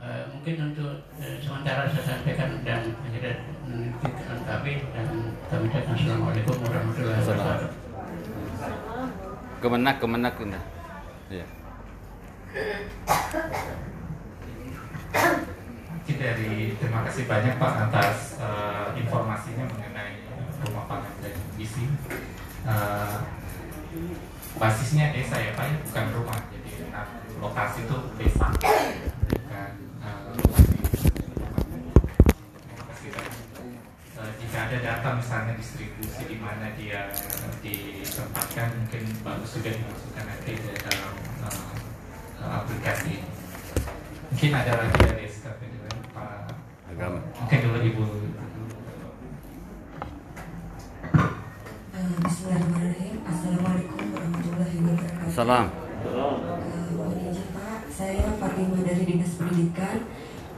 Eh, 0.00 0.22
mungkin 0.32 0.72
untuk 0.72 1.04
eh, 1.20 1.36
sementara 1.44 1.84
saya 1.92 2.04
sampaikan 2.16 2.64
dan 2.64 2.96
akhirnya 3.04 3.44
menitipkan 3.68 4.38
kami 4.48 4.72
dan 4.96 5.08
kami 5.52 5.64
ucapkan 5.68 5.94
assalamualaikum 6.00 6.56
warahmatullahi 6.64 7.20
wabarakatuh. 7.20 7.70
Kemenak, 9.60 9.96
kemenak 10.00 10.34
ini. 10.40 10.60
Iya. 11.28 11.46
Mungkin 15.14 16.16
dari 16.18 16.74
terima 16.76 17.00
kasih 17.06 17.24
banyak 17.30 17.54
Pak 17.56 17.72
atas 17.88 18.36
eh, 18.42 18.98
informasinya 18.98 19.64
mengenai 19.70 20.26
rumah 20.66 20.84
pangan 20.90 21.14
dan 21.22 21.34
gizi. 21.54 21.86
Eh, 22.66 23.16
basisnya 24.58 25.14
desa 25.14 25.36
ya 25.38 25.54
Pak, 25.54 25.64
ya? 25.70 25.76
bukan 25.86 26.06
rumah. 26.18 26.38
Jadi 26.50 26.70
nah, 26.90 27.06
lokasi 27.38 27.86
itu 27.86 27.96
desa, 28.18 28.48
eh, 28.58 29.70
jika 34.40 34.58
ada 34.70 34.78
data 34.78 35.08
misalnya 35.18 35.52
distribusi 35.58 36.22
di 36.26 36.36
mana 36.42 36.74
dia 36.78 37.10
ditempatkan, 37.62 38.68
mungkin 38.82 39.02
bagus 39.22 39.56
juga 39.56 39.70
dimasukkan 39.74 40.24
nanti 40.26 40.52
dalam 40.58 41.14
eh, 41.46 41.74
aplikasi 42.44 43.08
ini. 43.18 43.43
Mungkin 44.34 44.50
ada 44.50 44.82
lagi 44.82 44.98
dari 44.98 45.30
SKP 45.30 45.60
juga 45.70 45.94
Pak 46.10 46.50
Agama. 46.90 47.22
Mungkin 47.38 47.58
dulu 47.70 47.78
Ibu 47.86 48.02
Eh, 51.94 52.14
Bismillahirrahmanirrahim. 52.18 53.16
Assalamualaikum 53.30 54.04
warahmatullahi 54.10 54.76
wabarakatuh. 54.82 55.30
Salam. 55.30 55.66
Mohon 56.98 57.18
izin 57.30 57.48
Pak, 57.54 57.78
saya 57.94 58.26
Fatimah 58.42 58.82
dari 58.82 59.02
Dinas 59.06 59.38
Pendidikan 59.38 60.02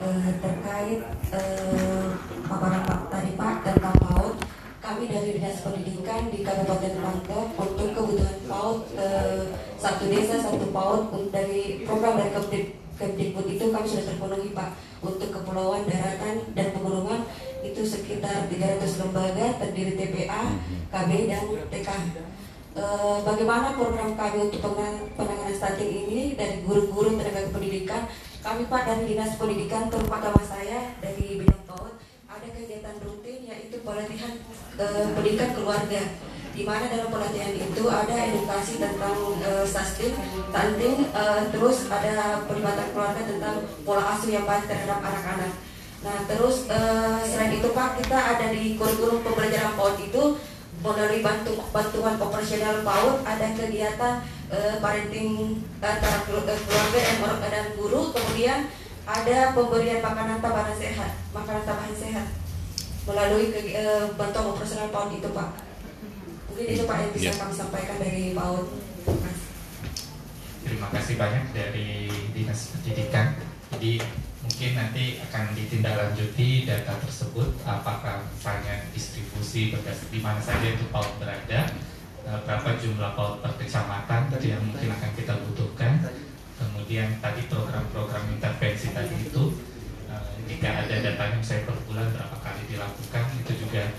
eh, 0.01 0.31
terkait 0.41 1.01
eh, 1.37 2.07
paparan 2.49 2.81
Pak 2.81 3.01
tadi 3.13 3.37
Pak 3.37 3.55
tentang 3.61 3.97
PAUD. 4.01 4.41
Kami 4.81 5.05
dari 5.05 5.37
Dinas 5.37 5.61
Pendidikan 5.61 6.33
di 6.33 6.41
Kabupaten 6.41 6.95
Pangkep 6.97 7.49
untuk 7.61 7.89
kebutuhan 7.93 8.41
PAUD 8.49 8.79
eh, 8.97 9.53
satu 9.77 10.09
desa 10.09 10.41
satu 10.41 10.65
PAUD 10.73 11.13
untuk 11.13 11.29
dari 11.29 11.85
program 11.85 12.17
dari 12.17 12.33
Kemdikbud 12.97 13.47
itu 13.47 13.65
kami 13.69 13.87
sudah 13.87 14.05
terpenuhi 14.09 14.51
Pak. 14.57 14.71
Untuk 15.05 15.29
kepulauan 15.29 15.85
daratan 15.85 16.57
dan 16.57 16.73
pegunungan 16.73 17.29
itu 17.61 17.85
sekitar 17.85 18.49
300 18.49 19.01
lembaga 19.05 19.47
terdiri 19.61 19.93
TPA, 19.95 20.43
KB 20.89 21.11
dan 21.29 21.45
TK. 21.69 21.91
Eh, 22.77 23.19
bagaimana 23.25 23.73
program 23.73 24.13
kami 24.13 24.53
untuk 24.53 24.61
penang- 24.61 25.09
penanganan 25.17 25.57
stunting 25.57 25.93
ini 25.97 26.21
dari 26.37 26.61
guru-guru 26.61 27.17
tenaga 27.17 27.49
pendidikan 27.49 28.05
kami 28.45 28.69
Pak 28.69 28.83
dari 28.85 29.03
Dinas 29.09 29.41
Pendidikan 29.41 29.89
terutama 29.89 30.37
saya 30.45 30.93
dari 31.01 31.41
bidang 31.41 31.65
PAUD 31.65 31.97
ada 32.29 32.47
kegiatan 32.53 33.01
rutin 33.01 33.49
yaitu 33.49 33.81
pelatihan 33.81 34.37
eh, 34.77 35.07
pendidikan 35.17 35.57
keluarga 35.57 36.03
di 36.57 36.65
mana 36.65 36.89
dalam 36.89 37.13
pelatihan 37.13 37.53
itu 37.53 37.85
ada 37.85 38.17
edukasi 38.17 38.81
tentang 38.81 39.13
eh, 39.45 39.65
stunting, 39.69 40.17
stunting, 40.49 40.97
eh, 41.13 41.43
terus 41.53 41.85
ada 41.93 42.41
pelibatan 42.49 42.89
keluarga 42.97 43.23
tentang 43.29 43.57
pola 43.85 44.17
asuh 44.17 44.33
yang 44.33 44.49
baik 44.49 44.65
terhadap 44.65 45.05
anak-anak. 45.05 45.53
Nah 46.01 46.17
terus 46.25 46.65
eh, 46.73 47.21
selain 47.29 47.61
itu 47.61 47.69
Pak 47.77 48.01
kita 48.01 48.17
ada 48.17 48.47
di 48.57 48.81
kurikulum 48.81 49.21
pembelajaran 49.21 49.77
PAUD 49.77 49.97
itu 50.01 50.23
melalui 50.81 51.21
bantu, 51.21 51.61
bantuan 51.77 52.17
operasional 52.17 52.81
PAUD 52.81 53.15
ada 53.29 53.47
kegiatan 53.53 54.15
eh, 54.49 54.81
parenting 54.81 55.61
antara 55.85 56.25
kelu- 56.25 56.49
keluarga 56.49 56.99
dan 57.05 57.17
dan 57.53 57.67
guru 57.77 58.17
kemudian 58.17 58.73
ada 59.05 59.53
pemberian 59.53 60.01
makanan 60.01 60.41
tambahan 60.41 60.75
sehat 60.75 61.21
makanan 61.37 61.63
tambahan 61.69 61.95
sehat 61.95 62.27
melalui 63.05 63.53
eh, 63.53 64.09
bantuan 64.17 64.57
operasional 64.57 64.89
PAUD 64.89 65.21
itu 65.21 65.29
Pak 65.37 65.76
mungkin 66.57 66.73
itu 66.73 66.89
Pak 66.89 66.97
yang 66.97 67.13
bisa 67.13 67.29
Ya. 67.29 67.33
kami 67.37 67.53
sampaikan 67.53 67.97
dari 68.01 68.33
PAUD 68.33 68.65
Terima 69.05 69.21
kasih. 69.29 69.49
Terima 70.65 70.89
kasih 70.89 71.15
banyak 71.21 71.45
dari 71.53 71.89
Dinas 72.33 72.61
Pendidikan. 72.73 73.37
Jadi 73.77 73.93
mungkin 74.41 74.71
nanti 74.73 75.05
akan 75.21 75.53
ditindaklanjuti 75.53 76.65
data 76.65 76.97
tersebut 77.05 77.61
apakah 77.61 78.25
misalnya 78.33 78.89
distribusi 78.89 79.69
berdasar 79.69 80.09
di 80.09 80.25
mana 80.25 80.41
saja 80.41 80.65
itu 80.65 80.89
PAUD 80.89 81.21
berada, 81.21 81.61
eh, 82.25 82.39
berapa 82.49 82.69
jumlah 82.81 83.13
PAUD 83.13 83.45
per 83.45 83.53
kecamatan 83.61 84.33
itu 84.33 84.57
yang 84.57 84.65
mungkin 84.65 84.97
akan 84.97 85.11
kita 85.13 85.37
butuhkan. 85.45 86.09
Kemudian 86.57 87.21
tadi 87.21 87.53
program-program 87.53 88.33
intervensi 88.33 88.97
tadi 88.97 89.29
itu 89.29 89.61
eh, 90.09 90.25
jika 90.49 90.89
ada 90.89 91.05
datanya 91.05 91.37
misalnya 91.37 91.69
per 91.69 91.77
bulan 91.85 92.09
berapa 92.17 92.37
kali 92.41 92.63
dilakukan 92.65 93.25
itu 93.45 93.53
juga 93.61 93.93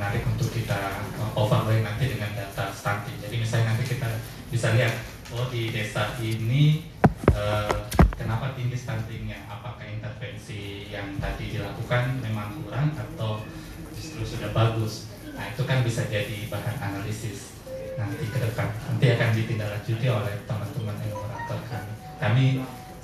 menarik 0.00 0.24
untuk 0.32 0.48
kita 0.48 0.96
eh, 1.20 1.32
overlay 1.36 1.84
nanti 1.84 2.08
dengan 2.08 2.32
data 2.32 2.72
stunting. 2.72 3.20
Jadi 3.20 3.36
misalnya 3.36 3.76
nanti 3.76 3.84
kita 3.84 4.08
bisa 4.48 4.72
lihat 4.72 4.96
oh 5.36 5.44
di 5.52 5.68
desa 5.68 6.16
ini 6.24 6.88
eh, 7.36 7.76
kenapa 8.16 8.56
tinggi 8.56 8.80
stuntingnya? 8.80 9.44
Apakah 9.44 9.84
intervensi 9.84 10.88
yang 10.88 11.20
tadi 11.20 11.52
dilakukan 11.52 12.16
memang 12.24 12.64
kurang 12.64 12.96
atau 12.96 13.44
justru 13.92 14.24
sudah 14.24 14.56
bagus? 14.56 15.12
Nah 15.36 15.52
itu 15.52 15.68
kan 15.68 15.84
bisa 15.84 16.08
jadi 16.08 16.48
bahan 16.48 16.80
analisis 16.80 17.60
nanti 18.00 18.24
ke 18.24 18.40
depan. 18.40 18.72
Nanti 18.88 19.04
akan 19.12 19.36
ditindaklanjuti 19.36 20.06
oleh 20.08 20.34
teman-teman 20.48 20.96
enumerator 21.04 21.60
kami. 21.68 21.92
Kami 22.16 22.44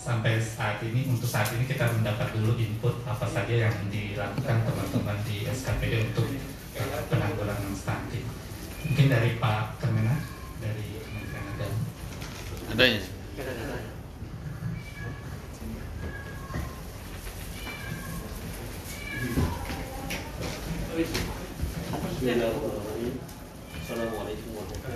sampai 0.00 0.40
saat 0.40 0.80
ini 0.80 1.12
untuk 1.12 1.28
saat 1.28 1.52
ini 1.52 1.68
kita 1.68 1.92
mendapat 1.92 2.32
dulu 2.32 2.56
input 2.56 3.04
apa 3.04 3.28
saja 3.28 3.68
yang 3.68 3.76
dilakukan 3.92 4.64
teman-teman 4.64 5.20
di 5.28 5.44
SKPD 5.44 6.08
untuk 6.08 6.24
penanggulangan 7.08 7.72
stunting. 7.72 8.26
Mungkin 8.86 9.06
dari 9.08 9.40
Pak 9.40 9.80
Kemenak 9.80 10.20
dari 10.60 11.00
Kementerian 11.00 11.46
Agama. 11.56 11.78
Ada 12.76 12.84
ya? 12.84 13.00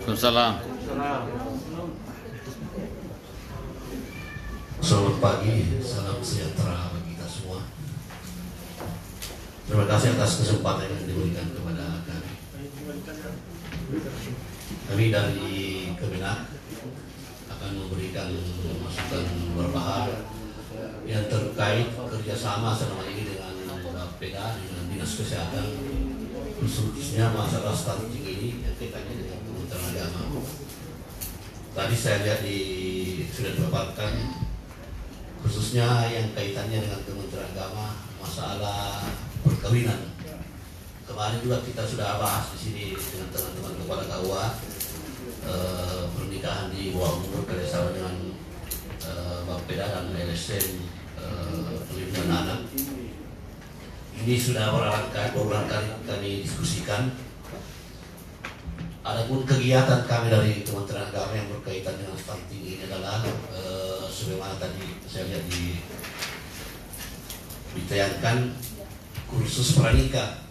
Waalaikumsalam. 0.00 0.54
Selamat 4.80 5.16
pagi, 5.20 5.54
salam 5.84 6.18
sejahtera. 6.24 6.99
Terima 9.80 9.96
kasih 9.96 10.12
atas 10.12 10.44
kesempatan 10.44 10.92
yang 10.92 11.08
diberikan 11.08 11.56
kepada 11.56 12.04
kami. 12.04 12.32
Kami 14.84 15.04
dari 15.08 15.48
Kemenak 15.96 16.52
akan 17.48 17.70
memberikan 17.80 18.28
masukan 18.84 19.24
beberapa 19.24 19.80
hal 19.80 20.04
yang 21.08 21.24
terkait 21.32 21.96
kerjasama 21.96 22.76
selama 22.76 23.08
ini 23.08 23.24
dengan 23.24 23.56
Bapeda 23.80 24.60
dengan 24.60 24.84
Dinas 24.92 25.16
Kesehatan 25.16 25.72
khususnya 26.60 27.32
masalah 27.32 27.72
stunting 27.72 28.20
ini 28.20 28.60
yang 28.60 28.76
kaitannya 28.76 29.16
dengan 29.16 29.40
Kementerian 29.48 29.96
Agama. 29.96 30.44
Tadi 31.72 31.96
saya 31.96 32.20
lihat 32.28 32.44
di 32.44 32.60
sudah 33.32 33.56
dipaparkan 33.56 34.12
khususnya 35.40 36.04
yang 36.12 36.36
kaitannya 36.36 36.84
dengan 36.84 37.00
Kementerian 37.08 37.48
Agama 37.56 37.96
masalah 38.20 39.08
perkawinan. 39.44 40.00
Kemarin 41.04 41.42
juga 41.42 41.58
kita 41.66 41.82
sudah 41.84 42.22
bahas 42.22 42.54
di 42.54 42.58
sini 42.58 42.84
dengan 42.94 43.28
teman-teman 43.34 43.74
kepala 43.82 44.04
KUA 44.06 44.46
eh, 45.46 46.02
pernikahan 46.14 46.70
di 46.70 46.94
bawah 46.94 47.18
umur 47.18 47.42
kerjasama 47.50 47.90
dengan 47.92 48.14
eh, 49.04 49.38
Bapeda 49.44 49.86
dan 49.90 50.14
LSM 50.14 50.66
eh, 51.18 51.72
perlindungan 51.90 52.30
anak. 52.30 52.60
Ini 54.20 54.34
sudah 54.36 54.76
berulang 54.76 55.08
kali, 55.08 55.32
kali 55.32 55.88
kami 56.04 56.30
diskusikan. 56.44 57.10
Adapun 59.00 59.48
kegiatan 59.48 60.04
kami 60.04 60.28
dari 60.28 60.60
Kementerian 60.60 61.08
Agama 61.08 61.32
yang 61.32 61.48
berkaitan 61.48 61.96
dengan 61.96 62.14
stunting 62.20 62.62
ini 62.62 62.84
adalah 62.84 63.24
eh, 63.50 64.04
sebagaimana 64.06 64.54
tadi 64.60 65.00
saya 65.08 65.24
lihat 65.26 65.44
di 65.48 65.80
ditayangkan 67.70 68.36
kursus 69.30 69.78
pranikah. 69.78 70.42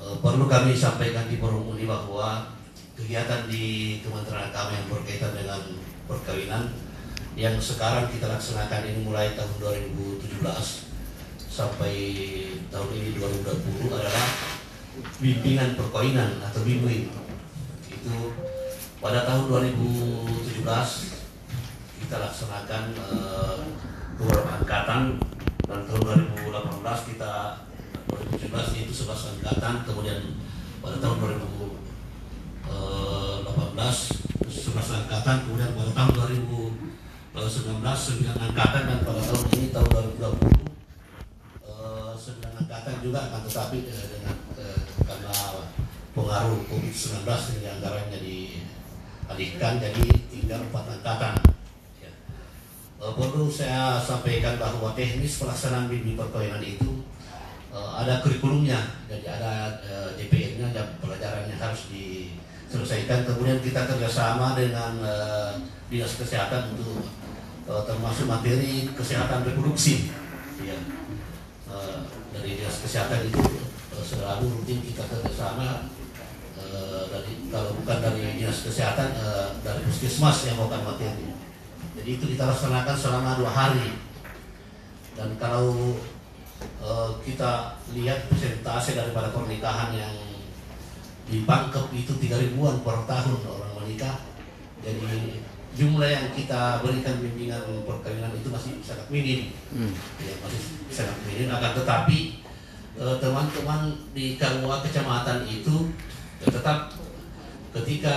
Eh, 0.00 0.16
perlu 0.18 0.50
kami 0.50 0.74
sampaikan 0.74 1.30
di 1.30 1.38
forum 1.38 1.70
ini 1.78 1.86
bahwa 1.86 2.50
kegiatan 2.98 3.46
di 3.46 3.98
Kementerian 4.02 4.50
Agama 4.50 4.74
yang 4.74 4.88
berkaitan 4.90 5.32
dengan 5.32 5.60
perkawinan 6.10 6.68
yang 7.38 7.54
sekarang 7.62 8.10
kita 8.10 8.26
laksanakan 8.26 8.90
ini 8.90 9.00
mulai 9.06 9.32
tahun 9.38 9.54
2017 9.62 10.42
sampai 11.46 11.94
tahun 12.68 12.90
ini 12.90 13.08
2020 13.16 13.86
adalah 13.94 14.28
bimbingan 15.22 15.78
perkawinan 15.78 16.42
atau 16.42 16.60
bimbing 16.66 17.08
itu 17.86 18.16
pada 18.98 19.24
tahun 19.24 19.46
2017 19.48 20.60
kita 22.04 22.16
laksanakan 22.18 22.84
eh, 22.98 23.58
beberapa 24.18 24.50
angkatan 24.58 25.29
dan 25.70 25.86
tahun 25.86 26.26
2018 26.50 27.14
kita 27.14 27.62
2017 28.42 28.82
itu 28.82 29.06
11 29.06 29.38
angkatan 29.38 29.86
kemudian 29.86 30.18
pada 30.82 30.98
tahun 30.98 31.22
2018 31.22 32.74
11 34.50 35.06
angkatan 35.06 35.46
kemudian 35.46 35.70
pada 35.78 35.94
tahun 35.94 36.10
2019 36.34 36.90
9 37.30 37.86
angkatan 38.50 38.82
dan 38.82 38.98
pada 39.06 39.22
tahun 39.22 39.46
ini 39.54 39.70
tahun 39.70 39.86
2020 40.18 41.70
eh, 41.70 42.18
9 42.18 42.66
angkatan 42.66 42.94
juga 43.06 43.30
akan 43.30 43.46
tetapi 43.46 43.78
eh, 43.86 44.06
dengan 44.18 44.34
eh, 44.58 44.82
karena 45.06 45.30
pengaruh 46.18 46.66
COVID-19 46.66 47.22
yang 47.62 47.78
anggarannya 47.78 48.18
dialihkan 48.18 49.78
jadi 49.78 50.02
tinggal 50.34 50.66
4 50.66 50.98
angkatan 50.98 51.59
perlu 53.00 53.48
saya 53.48 53.96
sampaikan 53.96 54.60
bahwa 54.60 54.92
teknis 54.92 55.40
pelaksanaan 55.40 55.88
bimbing 55.88 56.20
perkawinan 56.20 56.60
itu 56.60 57.00
eh, 57.72 57.90
ada 57.96 58.20
kurikulumnya. 58.20 58.76
Jadi 59.08 59.24
ada 59.24 59.80
eh, 59.80 60.08
DPR-nya 60.20 60.68
dan 60.76 60.86
pelajarannya 61.00 61.56
harus 61.56 61.88
diselesaikan. 61.88 63.24
Kemudian 63.24 63.64
kita 63.64 63.88
kerjasama 63.88 64.52
dengan 64.52 65.00
eh, 65.00 65.52
dinas 65.88 66.14
kesehatan 66.20 66.76
untuk 66.76 67.08
eh, 67.66 67.82
termasuk 67.88 68.28
materi 68.28 68.88
kesehatan 68.92 69.48
reproduksi. 69.48 70.12
Ya 70.60 70.76
Eh, 71.70 71.98
dari 72.34 72.58
dinas 72.58 72.82
kesehatan 72.82 73.30
itu 73.30 73.38
eh, 73.94 74.02
selalu 74.02 74.58
rutin 74.58 74.82
kita 74.82 75.06
kerjasama 75.06 75.86
eh, 76.58 77.02
dari 77.06 77.46
kalau 77.46 77.78
bukan 77.78 77.98
dari 78.02 78.42
dinas 78.42 78.66
kesehatan 78.66 79.14
eh, 79.14 79.48
dari 79.62 79.86
puskesmas 79.86 80.50
yang 80.50 80.58
melakukan 80.58 80.82
materi 80.82 81.30
jadi 81.98 82.10
itu 82.14 82.24
kita 82.36 82.44
laksanakan 82.46 82.96
selama 82.96 83.38
dua 83.40 83.50
hari. 83.50 83.98
Dan 85.18 85.34
kalau 85.36 85.96
eh, 86.60 87.10
kita 87.26 87.80
lihat 87.96 88.30
persentase 88.30 88.94
daripada 88.94 89.34
pernikahan 89.34 89.90
yang 89.94 90.14
di 91.30 91.46
Pangkep 91.46 91.94
itu 91.94 92.12
tiga 92.18 92.38
ribuan 92.38 92.82
per 92.82 93.06
tahun 93.06 93.38
orang 93.46 93.72
menikah 93.78 94.18
jadi 94.80 95.38
jumlah 95.76 96.08
yang 96.10 96.26
kita 96.34 96.82
berikan 96.82 97.22
bimbingan 97.22 97.62
perkawinan 97.86 98.34
itu 98.34 98.48
masih 98.50 98.72
sangat 98.82 99.06
minim. 99.12 99.54
Hmm. 99.70 99.92
ya, 100.18 100.34
masih 100.42 100.60
sangat 100.90 101.16
minim. 101.28 101.46
Akan 101.52 101.76
tetapi 101.76 102.18
eh, 102.98 103.16
teman-teman 103.20 103.94
di 104.16 104.40
KUA 104.40 104.76
kecamatan 104.88 105.46
itu 105.46 105.92
tetap 106.40 106.96
ketika 107.70 108.16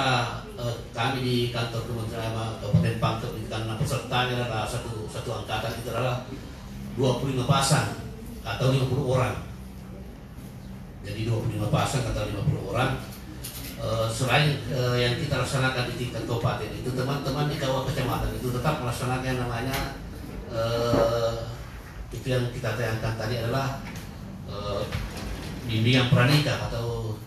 eh, 0.59 0.75
kami 0.91 1.19
di 1.23 1.35
kantor 1.49 1.81
Kementerian 1.87 2.33
Agama 2.33 2.57
Kabupaten 2.61 2.97
Pangkep 2.99 3.31
ini 3.39 3.47
karena 3.49 3.73
pesertanya 3.79 4.33
adalah 4.43 4.65
satu 4.67 5.07
satu 5.09 5.29
angkatan 5.43 5.73
itu 5.79 5.89
adalah 5.93 6.25
25 6.97 7.49
pasang 7.49 7.87
atau 8.43 8.67
50 8.69 9.13
orang 9.17 9.35
jadi 11.03 11.21
25 11.27 11.67
pasang 11.67 12.03
atau 12.11 12.23
50 12.27 12.71
orang 12.71 12.91
Eh, 13.83 14.07
selain 14.07 14.63
eh, 14.71 14.95
yang 14.95 15.19
kita 15.19 15.43
laksanakan 15.43 15.91
di 15.91 16.07
tingkat 16.07 16.23
kabupaten 16.23 16.71
itu 16.71 16.87
teman-teman 16.95 17.51
di 17.51 17.59
kawah 17.59 17.83
kecamatan 17.83 18.31
itu 18.31 18.47
tetap 18.55 18.79
melaksanakan 18.79 19.27
yang 19.27 19.39
namanya 19.43 19.77
itu 22.13 22.27
yang 22.29 22.45
kita 22.53 22.77
tayangkan 22.77 23.17
tadi 23.17 23.41
adalah 23.41 23.81
bimbingan 25.65 26.13
pranikah 26.13 26.69
atau 26.69 27.17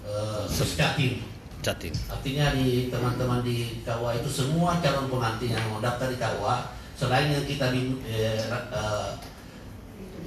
Sescatim. 0.47 1.27
Jatim. 1.67 1.91
Artinya 2.07 2.55
di 2.55 2.87
teman-teman 2.87 3.43
di 3.43 3.83
KUA 3.83 4.23
itu 4.23 4.31
semua 4.31 4.79
calon 4.79 5.11
pengantin 5.11 5.51
yang 5.51 5.67
mau 5.67 5.83
daftar 5.83 6.07
di 6.07 6.15
KUA 6.15 6.57
selain 6.95 7.35
yang 7.35 7.43
kita 7.43 7.75
eh, 7.75 8.39
eh, 8.47 9.11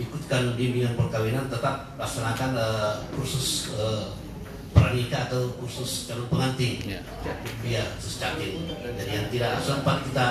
ikutkan 0.03 0.59
bimbingan 0.59 0.99
perkawinan 0.99 1.47
tetap 1.47 1.95
laksanakan 1.95 2.59
eh, 2.59 2.93
kursus 3.15 3.71
eh, 3.71 4.11
pranikah 4.75 5.31
atau 5.31 5.55
kursus 5.55 6.11
calon 6.11 6.27
pengantin. 6.27 6.99
Ya. 6.99 7.01
Iya, 7.63 7.83
secatin. 8.03 8.67
Jadi 8.99 9.11
yang 9.15 9.27
tidak 9.31 9.63
sempat 9.63 10.03
kita 10.11 10.27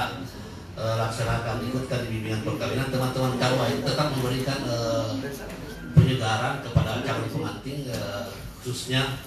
eh, 0.77 0.95
laksanakan 1.09 1.65
ikutkan 1.73 2.05
di 2.05 2.21
bimbingan 2.21 2.45
perkawinan 2.45 2.93
teman-teman 2.93 3.33
KUA 3.41 3.65
itu 3.73 3.83
tetap 3.89 4.13
memberikan 4.13 4.61
eh, 4.69 5.09
penyegaran 5.97 6.61
kepada 6.61 7.01
calon 7.01 7.29
pengantin 7.33 7.89
eh, 7.89 8.29
khususnya 8.61 9.25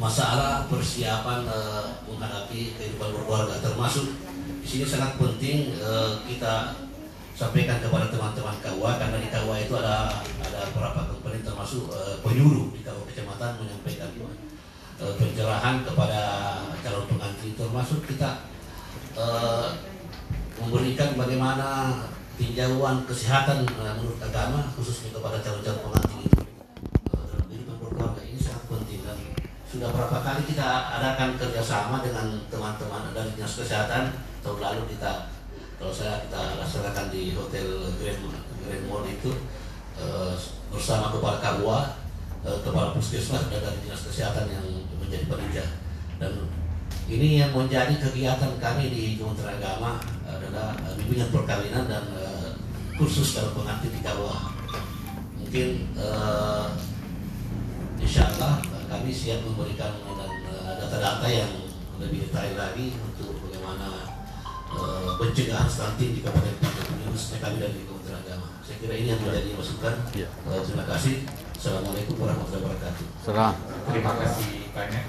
masalah 0.00 0.64
persiapan 0.72 1.44
eh, 1.44 1.84
menghadapi 2.08 2.72
kehidupan 2.74 3.12
berkeluarga. 3.12 3.60
Termasuk 3.60 4.16
di 4.64 4.66
sini 4.66 4.84
sangat 4.88 5.20
penting 5.20 5.76
eh, 5.76 6.12
kita 6.24 6.72
sampaikan 7.36 7.80
kepada 7.84 8.08
teman-teman 8.08 8.56
KUA 8.64 8.90
karena 8.96 9.16
di 9.20 9.28
KUA 9.28 9.56
itu 9.68 9.74
ada 9.76 10.24
ada 10.40 10.60
beberapa 10.72 11.00
komponen 11.12 11.44
termasuk 11.44 11.92
eh, 11.92 12.16
penyuluh 12.24 12.72
di 12.72 12.80
KUA 12.80 13.04
kecamatan 13.12 13.60
menyampaikan 13.60 14.08
eh, 15.04 15.14
pencerahan 15.20 15.84
kepada 15.84 16.20
calon 16.80 17.04
pengantin 17.04 17.52
termasuk 17.52 18.00
kita 18.08 18.48
eh, 19.16 19.68
memberikan 20.60 21.16
bagaimana 21.16 21.68
tinjauan 22.40 23.04
kesehatan 23.04 23.68
eh, 23.68 23.92
menurut 24.00 24.20
agama 24.20 24.64
khususnya 24.72 25.12
kepada 25.12 25.44
calon-calon 25.44 25.80
pengantin 25.84 26.09
sudah 29.70 29.86
berapa 29.94 30.18
kali 30.18 30.42
kita 30.50 30.66
adakan 30.98 31.38
kerjasama 31.38 32.02
dengan 32.02 32.42
teman-teman 32.50 33.14
dari 33.14 33.30
dinas 33.38 33.54
kesehatan? 33.54 34.10
Tahun 34.42 34.58
lalu 34.58 34.82
kita 34.90 35.30
kalau 35.78 35.94
saya 35.94 36.26
kita 36.26 36.58
laksanakan 36.58 37.06
di 37.14 37.38
hotel 37.38 37.86
Grand, 38.02 38.20
Grand 38.66 38.84
Mall 38.90 39.06
itu 39.06 39.30
eh, 39.94 40.34
bersama 40.74 41.14
kepala 41.14 41.38
KUA, 41.38 41.80
eh, 42.50 42.58
kepala 42.66 42.98
puskesmas 42.98 43.46
dan 43.46 43.62
dari 43.62 43.78
dinas 43.86 44.02
kesehatan 44.10 44.50
yang 44.50 44.66
menjadi 44.98 45.30
panitia 45.30 45.66
dan 46.18 46.34
ini 47.06 47.38
yang 47.38 47.54
menjadi 47.54 47.94
kegiatan 47.94 48.50
kami 48.58 48.90
di 48.90 49.22
Kementerian 49.22 49.54
Agama 49.54 50.02
adalah 50.26 50.74
eh, 50.82 50.98
bimbingan 50.98 51.30
perkawinan 51.30 51.86
dan 51.86 52.04
eh, 52.18 52.58
kursus 52.98 53.38
kalau 53.38 53.54
pengantin 53.54 53.94
di 53.94 54.02
KUA. 54.02 54.38
Mungkin 55.40 55.68
insya 58.00 58.26
Allah 58.34 58.64
kami 58.90 59.12
siap 59.12 59.44
memberikan 59.44 59.92
eh, 60.02 60.72
data-data 60.80 61.26
yang 61.28 61.52
lebih 62.00 62.26
detail 62.26 62.56
lagi 62.56 62.96
untuk 62.96 63.36
bagaimana 63.44 64.08
eh, 64.72 65.10
pencegahan 65.20 65.68
stunting 65.68 66.16
di 66.16 66.20
Kabupaten 66.24 66.56
Pajang 66.58 66.90
khususnya 67.10 67.38
kami 67.44 67.56
dari 67.60 67.84
Kementerian 67.84 68.18
Agama. 68.24 68.48
Saya 68.64 68.76
kira 68.80 68.94
ini 68.96 69.12
yang 69.12 69.20
menjadi 69.20 69.50
masukan. 69.52 69.94
Ya. 70.16 70.28
Eh, 70.30 70.62
terima 70.64 70.84
kasih. 70.88 71.14
Assalamualaikum 71.60 72.16
warahmatullahi 72.16 72.64
wabarakatuh. 72.64 73.06
Salam. 73.20 73.54
Terima 73.92 74.12
kasih 74.16 74.52
banyak. 74.72 75.04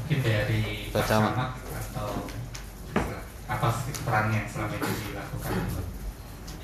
Mungkin 0.00 0.18
dari 0.24 0.62
Pak 0.88 1.04
Camat. 1.04 1.34
Atau 1.60 2.10
apa 3.52 3.68
sih 3.84 3.92
peran 4.00 4.32
yang 4.32 4.48
selama 4.48 4.80
ini 4.80 5.12
dilakukan 5.12 5.52
untuk 5.68 5.86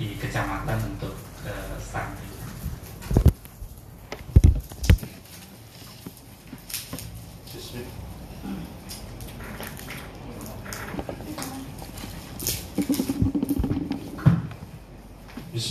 di 0.01 0.07
kecamatan 0.17 0.79
untuk 0.97 1.15
eh, 1.45 1.77
stunting? 1.77 2.28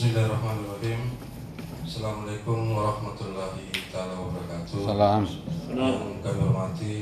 Bismillahirrahmanirrahim 0.08 1.20
Assalamualaikum 1.84 2.72
warahmatullahi 2.72 3.68
taala 3.92 4.16
wabarakatuh 4.16 4.88
Salam. 4.88 5.28
Yang 5.68 6.24
kami 6.24 6.40
hormati 6.48 6.96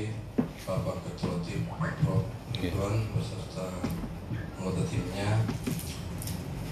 Bapak 0.65 1.05
Ketua 1.05 1.37
Tim 1.45 1.69
Prof. 1.69 2.25
Ridwan 2.57 3.05
beserta 3.13 3.77
anggota 4.57 4.89
timnya 4.89 5.45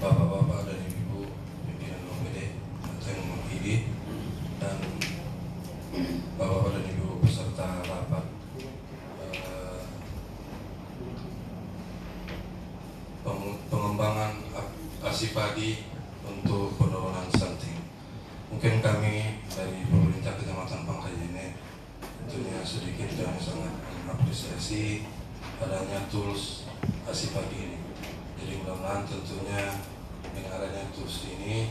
Bapak-bapak 0.02 0.74
dan 0.74 0.82
ibu 0.90 1.30
pimpinan 1.70 2.02
OPD 2.02 2.38
yang 2.82 3.18
mewakili 3.30 3.74
dan 4.58 4.78
Bapak-bapak 6.34 6.70
dan 6.74 6.84
ibu 6.98 7.06
peserta 7.22 7.78
rapat 7.86 8.24
eh, 9.22 9.82
peng- 13.22 13.60
pengembangan 13.70 14.34
asipadi 15.06 15.93
kami 23.34 23.50
sangat 23.50 23.74
mengapresiasi 24.06 25.10
adanya 25.58 26.06
tools 26.06 26.70
asipadi 27.02 27.66
ini. 27.66 27.78
Jadi 28.38 28.62
mudah-mudahan 28.62 29.10
tentunya 29.10 29.74
dengan 30.30 30.62
adanya 30.62 30.86
tools 30.94 31.26
ini 31.34 31.63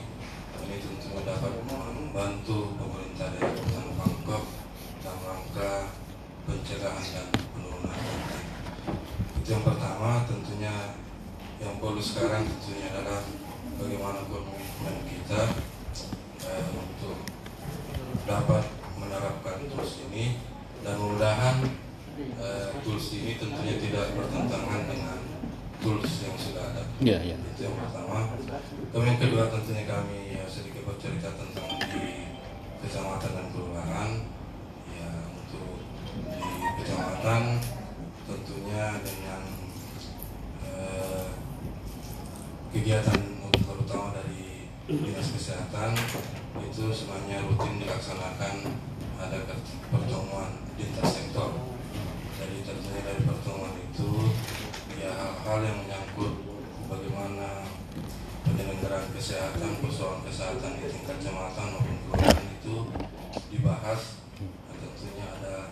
dinas 44.83 45.31
kesehatan 45.31 45.95
itu 46.59 46.83
semuanya 46.91 47.39
rutin 47.47 47.79
dilaksanakan 47.79 48.67
ada 49.15 49.39
pertemuan 49.87 50.59
lintas 50.75 51.07
sektor. 51.07 51.55
Jadi 52.35 52.67
tentunya 52.67 52.99
dari 53.07 53.23
pertemuan 53.23 53.71
itu 53.79 54.35
ya 54.99 55.15
hal-hal 55.15 55.59
yang 55.63 55.77
menyangkut 55.87 56.33
bagaimana 56.91 57.63
penyelenggaraan 58.43 59.07
kesehatan 59.15 59.79
persoalan 59.79 60.19
kesehatan 60.27 60.75
di 60.75 60.91
tingkat 60.91 61.15
kecamatan 61.15 61.79
maupun 61.79 61.97
kelurahan 62.03 62.47
itu 62.59 62.75
dibahas. 63.55 64.19
Tentunya 64.67 65.25
ada 65.39 65.71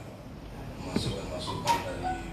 masukan-masukan 0.87 1.77
dari 1.83 2.30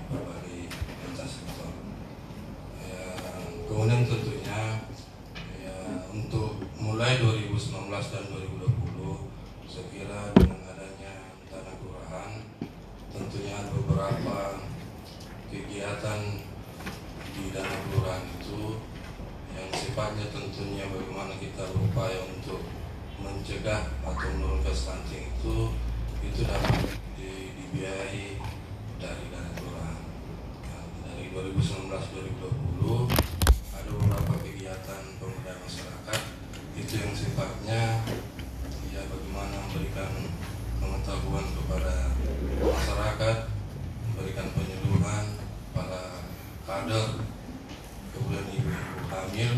hamil 49.19 49.53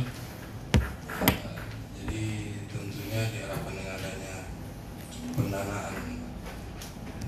jadi 2.01 2.25
tentunya 2.73 3.21
diharapkan 3.29 3.75
dengan 3.77 3.95
adanya 4.01 4.37
pendanaan 5.37 5.95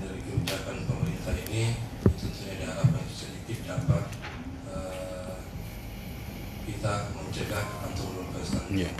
dari 0.01 0.19
kebijakan 0.25 0.77
pemerintah 0.89 1.35
ini 1.45 1.77
tentunya 2.17 2.53
diharapkan 2.57 3.05
sedikit 3.05 3.59
dapat 3.69 4.05
uh, 4.65 5.37
kita 6.65 6.93
mencegah 7.13 7.65
kantor 7.85 8.09
lukasan 8.25 8.65
yeah. 8.73 8.93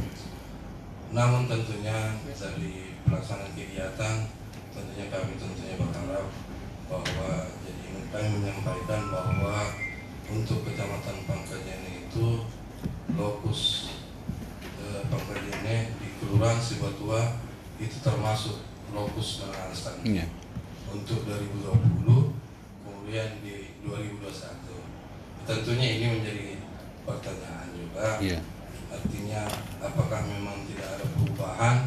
namun 1.09 1.49
tentunya 1.49 2.13
dari 2.37 2.93
pelaksanaan 3.01 3.53
kegiatan 3.57 4.29
tentunya 4.73 5.05
kami 5.09 5.33
tentunya 5.41 5.75
berharap 5.81 6.29
bahwa 6.89 7.31
jadi 7.65 7.85
kami 8.13 8.27
menyampaikan 8.37 9.01
bahwa 9.09 9.57
untuk 10.33 10.65
kecamatan 10.65 11.17
Pangkajene 11.29 11.92
ini 11.92 11.92
termasuk 18.33 18.65
lokus 18.89 19.45
stunting 19.77 20.17
Iya. 20.17 20.25
untuk 20.89 21.21
2020 21.21 22.33
kemudian 22.81 23.29
di 23.45 23.77
2021 23.85 24.73
tentunya 25.45 25.87
ini 26.01 26.05
menjadi 26.17 26.47
pertanyaan 27.05 27.69
juga 27.77 28.17
Iya. 28.17 28.41
artinya 28.89 29.41
apakah 29.85 30.25
memang 30.25 30.65
tidak 30.65 30.97
ada 30.97 31.05
perubahan 31.13 31.77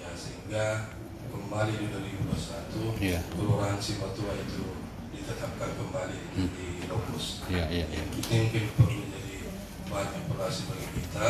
ya 0.00 0.08
sehingga 0.16 0.88
kembali 1.28 1.72
di 1.76 1.86
2021 1.92 2.96
Iya. 3.04 3.20
kelurahan 3.28 3.76
Sibatua 3.76 4.40
itu 4.40 4.72
ditetapkan 5.12 5.70
kembali 5.76 6.16
di, 6.16 6.28
Hmm. 6.32 6.48
di 6.56 6.66
lokus 6.88 7.44
Iya, 7.44 7.68
iya, 7.68 7.84
iya. 7.92 8.02
ini 8.08 8.36
mungkin 8.40 8.64
perlu 8.72 9.04
jadi 9.04 9.36
bahan 9.84 10.16
evaluasi 10.16 10.60
bagi 10.64 10.88
kita 10.96 11.28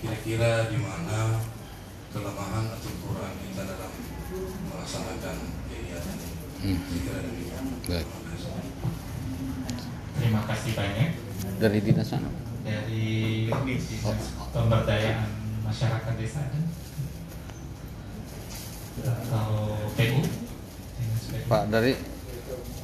kira-kira 0.00 0.72
di 0.72 0.80
mana 0.80 1.36
kelemahan 2.06 2.64
atau 2.72 2.88
kekurangan 2.96 3.36
kita 3.44 3.62
dalam 3.68 3.92
melaksanakan 4.72 5.36
kegiatan 5.68 6.16
ini 6.16 6.32
Hmm. 6.56 6.78
Kira-kira 6.80 6.80
demikian. 6.80 6.85
Baik. 7.86 8.08
Terima 10.16 10.40
kasih. 10.48 10.70
Banyak 10.74 11.10
Dari 11.60 11.78
dinas 11.84 12.10
mana? 12.12 12.30
dari 12.66 13.46
Dinas 13.46 14.02
Pemberdayaan 14.50 15.30
Masyarakat 15.62 16.14
Desa? 16.18 16.42
Atau 19.06 19.50
PU? 19.94 20.20
Pak 21.46 21.62
dari 21.70 21.94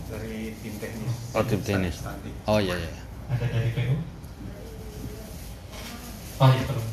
dari 0.07 0.55
tim 0.63 0.75
teknis. 0.79 1.15
oh 1.35 1.43
tim 1.43 1.61
tenis. 1.67 1.97
Oh 2.47 2.63
iya 2.63 2.79
iya. 2.79 2.91
Ada 3.33 3.47
dari 3.49 3.71
PU? 3.75 3.97
Oh 6.39 6.49
iya 6.53 6.63
perlu 6.63 6.85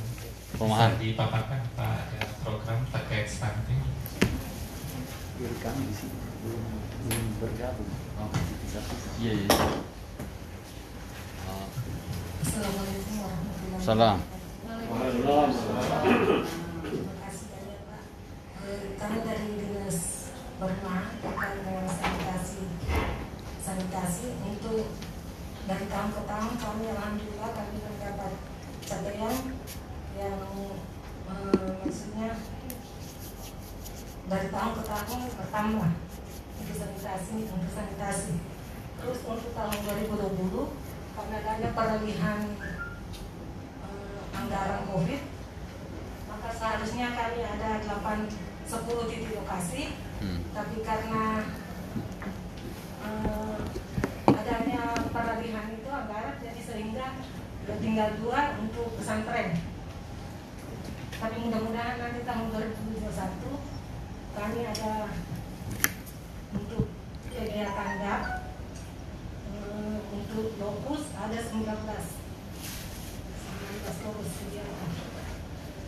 Perumahan. 0.57 0.89
Bisa 0.97 1.03
dipaparkan 1.13 1.61
Pak 1.77 1.93
ada 2.09 2.21
program 2.41 2.79
terkait 2.89 3.27
stunting 3.29 3.81
Dari 5.37 5.57
kami 5.61 5.83
di 5.85 5.93
sini 5.93 6.28
belum 6.39 6.63
belum 7.07 7.25
bergabung. 7.43 7.91
Oh, 8.19 8.31
Iya 9.19 9.33
iya. 9.43 9.51
Assalamualaikum 12.39 13.15
warahmatullahi 13.19 13.83
Kami 18.99 19.17
dari 19.23 19.47
dinas 19.59 19.99
Berma 20.59 20.95
terkait 21.19 21.59
dengan 21.63 21.87
sanitasi 21.87 22.63
sanitasi 23.63 24.27
untuk 24.43 24.91
dari 25.67 25.85
tahun 25.87 26.09
ke 26.15 26.21
tahun 26.27 26.53
kami 26.57 26.83
alhamdulillah 26.89 27.51
kami 27.53 27.75
mendapat 27.79 28.33
capaian 28.83 29.35
yang 30.19 30.39
eh, 31.31 31.69
maksudnya 31.79 32.31
dari 34.27 34.47
tahun 34.51 34.71
ke 34.73 34.83
tahun 34.83 35.19
bertambah 35.37 36.08
untuk 36.59 36.75
sanitasi 36.75 37.47
untuk 37.47 37.71
sanitasi. 37.71 38.35
Terus 38.99 39.19
untuk 39.23 39.51
tahun 39.55 39.77
2020 40.11 41.15
karena 41.15 41.35
adanya 41.39 41.69
peralihan 41.75 42.39
eh, 43.83 44.19
anggaran 44.35 44.83
COVID 44.91 45.21
maka 46.29 46.49
seharusnya 46.55 47.07
kami 47.15 47.41
ada 47.43 47.69
8 47.83 48.27
10 48.69 49.09
titik 49.09 49.33
lokasi. 49.39 49.83
Hmm. 50.19 50.43
tapi 50.51 50.83
karena 50.83 51.47
eh, 53.07 53.59
adanya 54.27 54.83
peralihan 55.15 55.71
itu 55.71 55.87
anggaran 55.87 56.35
jadi 56.43 56.59
sehingga 56.59 57.07
tinggal 57.79 58.09
dua 58.19 58.59
untuk 58.59 58.99
pesantren. 58.99 59.55
Tapi 61.19 61.35
mudah-mudahan 61.39 61.99
nanti 61.99 62.27
tahun 62.27 62.47
2021 62.51 62.99
kami 64.35 64.59
ada 64.63 64.93
untuk 66.55 66.87
kegiatan 67.29 68.01
GAP 68.01 68.23
eh, 69.53 69.97
untuk 70.13 70.47
lokus 70.57 71.03
ada 71.13 71.37
19 71.37 71.59
19 71.59 71.65
lokus 74.05 74.29
kegiatan 74.41 74.89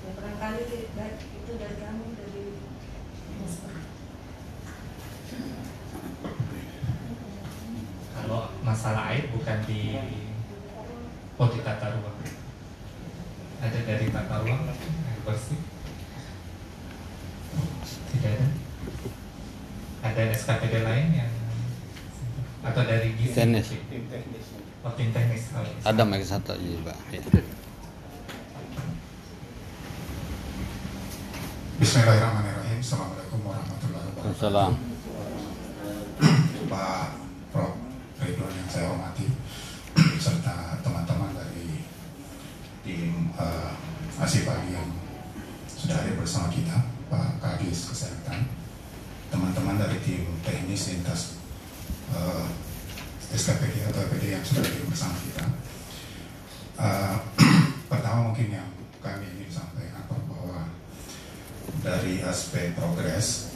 ya 0.02 0.12
barangkali 0.18 0.66
itu 1.14 1.52
dari 1.58 1.76
kami 1.78 2.08
dari. 2.18 2.46
Kalau 8.12 8.42
masalah 8.62 9.10
air 9.14 9.30
bukan 9.34 9.58
di 9.66 9.98
Oh 11.42 11.50
di 11.50 11.58
tata 11.66 11.98
ruang. 11.98 12.22
Ada 13.66 13.80
dari 13.82 14.14
tata 14.14 14.46
ruang 14.46 14.62
air 14.70 15.20
bersih. 15.26 15.58
Tidak 18.14 18.30
ada 18.30 18.61
Ada 20.02 20.34
SKPD 20.34 20.82
lain 20.82 21.08
yang 21.14 21.32
Atau 22.66 22.86
dari. 22.86 23.14
Tim 23.18 23.54
teknis. 23.54 23.74
Oh 24.82 24.94
tim 24.98 25.14
teknis 25.14 25.54
oh, 25.54 25.62
iya. 25.62 25.94
Ada 25.94 26.02
mic 26.06 26.26
satu 26.26 26.58
iya 26.58 26.78
Pak. 26.82 26.98
Iya. 27.14 27.22
Bismillahirrahmanirrahim. 31.82 32.78
Assalamualaikum 32.82 33.40
warahmatullahi 33.46 34.06
wabarakatuh. 34.14 34.42
Salam. 34.42 34.74
Pak 36.70 37.06
Prof. 37.54 37.74
Ridwan 38.22 38.54
yang 38.54 38.70
saya 38.70 38.86
hormati 38.94 39.26
serta 40.22 40.78
teman-teman 40.86 41.34
dari 41.34 41.82
tim 42.86 43.34
uh, 43.34 43.74
Asipagi 44.22 44.78
yang 44.78 44.90
sudah 45.66 45.98
hadir 45.98 46.14
bersama 46.14 46.54
kita, 46.54 46.86
Pak 47.10 47.42
Kadis 47.42 47.90
Kesehatan, 47.90 48.46
teman-teman 49.42 49.82
dari 49.82 49.98
tim 50.06 50.22
teknis 50.46 50.94
lintas 50.94 51.42
uh, 52.14 52.46
SKPD 53.34 53.90
atau 53.90 54.06
PD 54.14 54.38
yang 54.38 54.46
sudah 54.46 54.62
hadir 54.62 54.86
bersama 54.86 55.18
kita. 55.18 55.46
Uh, 56.78 57.18
pertama 57.90 58.30
mungkin 58.30 58.54
yang 58.54 58.70
kami 59.02 59.26
ingin 59.34 59.50
sampaikan 59.50 60.06
bahwa 60.06 60.70
dari 61.82 62.22
aspek 62.22 62.78
progres 62.78 63.50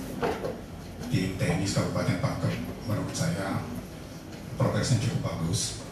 tim 1.13 1.37
teknis 1.37 1.77
Kabupaten 1.77 2.17
Pangkep 2.17 2.53
menurut 2.89 3.13
saya 3.13 3.61
progresnya 4.57 4.97
cukup 5.05 5.21
bagus. 5.21 5.85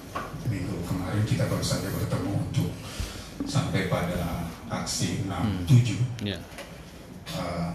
Minggu 0.49 0.73
kemarin 0.89 1.21
kita 1.29 1.45
baru 1.45 1.61
saja 1.61 1.93
bertemu 1.93 2.33
untuk 2.49 2.73
sampai 3.45 3.93
pada 3.93 4.49
aksi 4.73 5.21
67 5.29 6.25
Iya. 6.25 6.41
eh, 7.37 7.69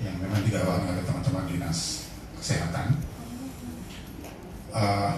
yang 0.00 0.16
memang 0.16 0.40
digawangi 0.40 0.96
oleh 0.96 1.04
teman-teman 1.04 1.19
dinas 1.70 2.10
kesehatan. 2.42 2.98
Eh, 4.74 5.14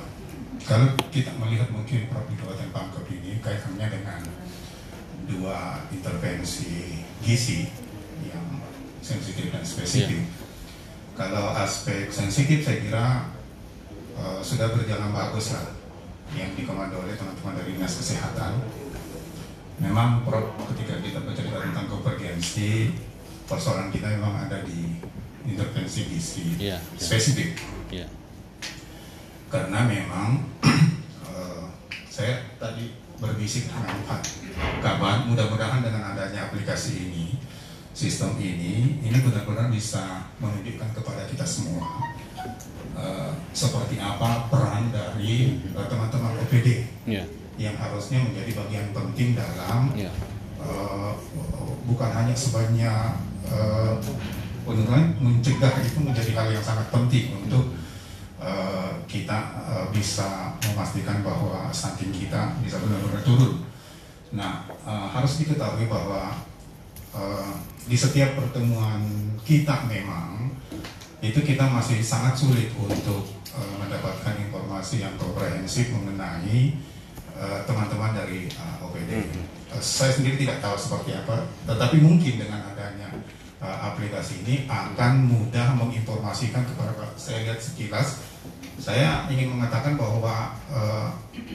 kalau 0.68 0.88
kita 1.08 1.32
melihat 1.40 1.72
mungkin 1.72 2.04
di 2.04 2.34
Kabupaten 2.36 2.68
Pangkep 2.76 3.08
ini 3.08 3.40
kaitannya 3.40 3.88
dengan 3.88 4.20
dua 5.32 5.80
intervensi 5.88 7.00
gizi 7.24 7.72
yang 8.28 8.60
sensitif 9.00 9.48
dan 9.48 9.64
spesifik. 9.64 10.28
Kalau 11.16 11.56
aspek 11.56 12.12
sensitif 12.12 12.68
saya 12.68 12.84
kira 12.84 13.06
eh, 14.20 14.40
sudah 14.44 14.76
berjalan 14.76 15.08
bagus 15.08 15.56
lah 15.56 15.72
yang 16.36 16.52
dikomando 16.52 17.00
oleh 17.00 17.16
teman-teman 17.16 17.64
dari 17.64 17.80
dinas 17.80 17.96
kesehatan. 17.96 18.60
Memang 19.80 20.20
ketika 20.68 21.00
kita 21.00 21.24
bercerita 21.24 21.64
tentang 21.64 21.88
konvergensi 21.88 22.92
persoalan 23.48 23.88
kita 23.88 24.20
memang 24.20 24.46
ada 24.46 24.60
di 24.68 25.00
intervensi 25.44 26.00
gizi 26.06 26.44
Iya, 26.58 26.76
iya. 26.76 26.98
spesifik 26.98 27.58
Iya. 27.88 28.06
karena 29.48 29.84
memang 29.84 30.48
eh, 31.28 31.64
saya 32.08 32.40
tadi 32.56 32.92
berbisik 33.16 33.68
dengan 33.68 34.02
Pak 34.04 34.20
kabar 34.80 35.22
mudah-mudahan 35.24 35.80
dengan 35.80 36.10
adanya 36.10 36.48
aplikasi 36.48 37.06
ini 37.06 37.38
sistem 37.92 38.34
ini 38.36 38.98
ini 39.00 39.18
benar-benar 39.20 39.68
bisa 39.68 40.26
menunjukkan 40.38 40.90
kepada 40.92 41.28
kita 41.28 41.44
semua 41.44 41.84
eh, 42.96 43.30
seperti 43.52 43.96
apa 43.96 44.48
peran 44.48 44.90
dari 44.90 45.60
eh, 45.60 45.86
teman-teman 45.86 46.40
OPD 46.40 46.68
Iya. 47.04 47.24
yang 47.60 47.76
harusnya 47.76 48.24
menjadi 48.24 48.50
bagian 48.56 48.88
penting 48.90 49.36
dalam 49.36 49.92
Iya. 49.92 50.10
eh, 50.58 51.12
bukan 51.84 52.10
hanya 52.10 52.32
sebanyak 52.32 53.06
eh, 53.46 53.94
menurut 54.66 55.16
mencegah 55.18 55.74
itu 55.82 55.98
menjadi 56.00 56.32
hal 56.38 56.48
yang 56.54 56.64
sangat 56.64 56.86
penting 56.88 57.34
untuk 57.36 57.74
eh, 58.40 58.92
kita 59.10 59.38
eh, 59.68 59.86
bisa 59.92 60.56
memastikan 60.70 61.20
bahwa 61.20 61.68
stunting 61.74 62.10
kita 62.14 62.56
bisa 62.62 62.78
benar-benar 62.80 63.22
turun 63.22 63.72
Nah, 64.32 64.64
eh, 64.88 65.06
harus 65.12 65.44
diketahui 65.44 65.92
bahwa 65.92 66.32
eh, 67.12 67.52
di 67.84 67.96
setiap 67.98 68.32
pertemuan 68.40 69.04
kita 69.44 69.84
memang 69.84 70.48
itu 71.20 71.38
kita 71.44 71.68
masih 71.68 72.00
sangat 72.00 72.34
sulit 72.34 72.72
untuk 72.80 73.28
eh, 73.52 73.74
mendapatkan 73.76 74.34
informasi 74.40 75.04
yang 75.04 75.14
komprehensif 75.20 75.92
mengenai 75.92 76.72
teman-teman 77.66 78.14
dari 78.14 78.48
eh, 78.48 78.84
OPD. 78.84 79.12
Eh, 79.72 79.82
saya 79.82 80.12
sendiri 80.12 80.40
tidak 80.40 80.60
tahu 80.64 80.76
seperti 80.76 81.16
apa, 81.16 81.48
tetapi 81.68 82.00
mungkin 82.00 82.40
dengan 82.40 82.60
adanya 82.72 83.11
eh, 83.62 83.78
aplikasi 83.86 84.42
ini 84.42 84.66
akan 84.66 85.30
mudah 85.30 85.78
menginformasikan 85.78 86.66
kepada 86.66 87.14
saya 87.14 87.46
lihat 87.46 87.62
sekilas 87.62 88.32
saya 88.82 89.30
ingin 89.30 89.54
mengatakan 89.54 89.94
bahwa 89.94 90.58
eh, 90.66 91.08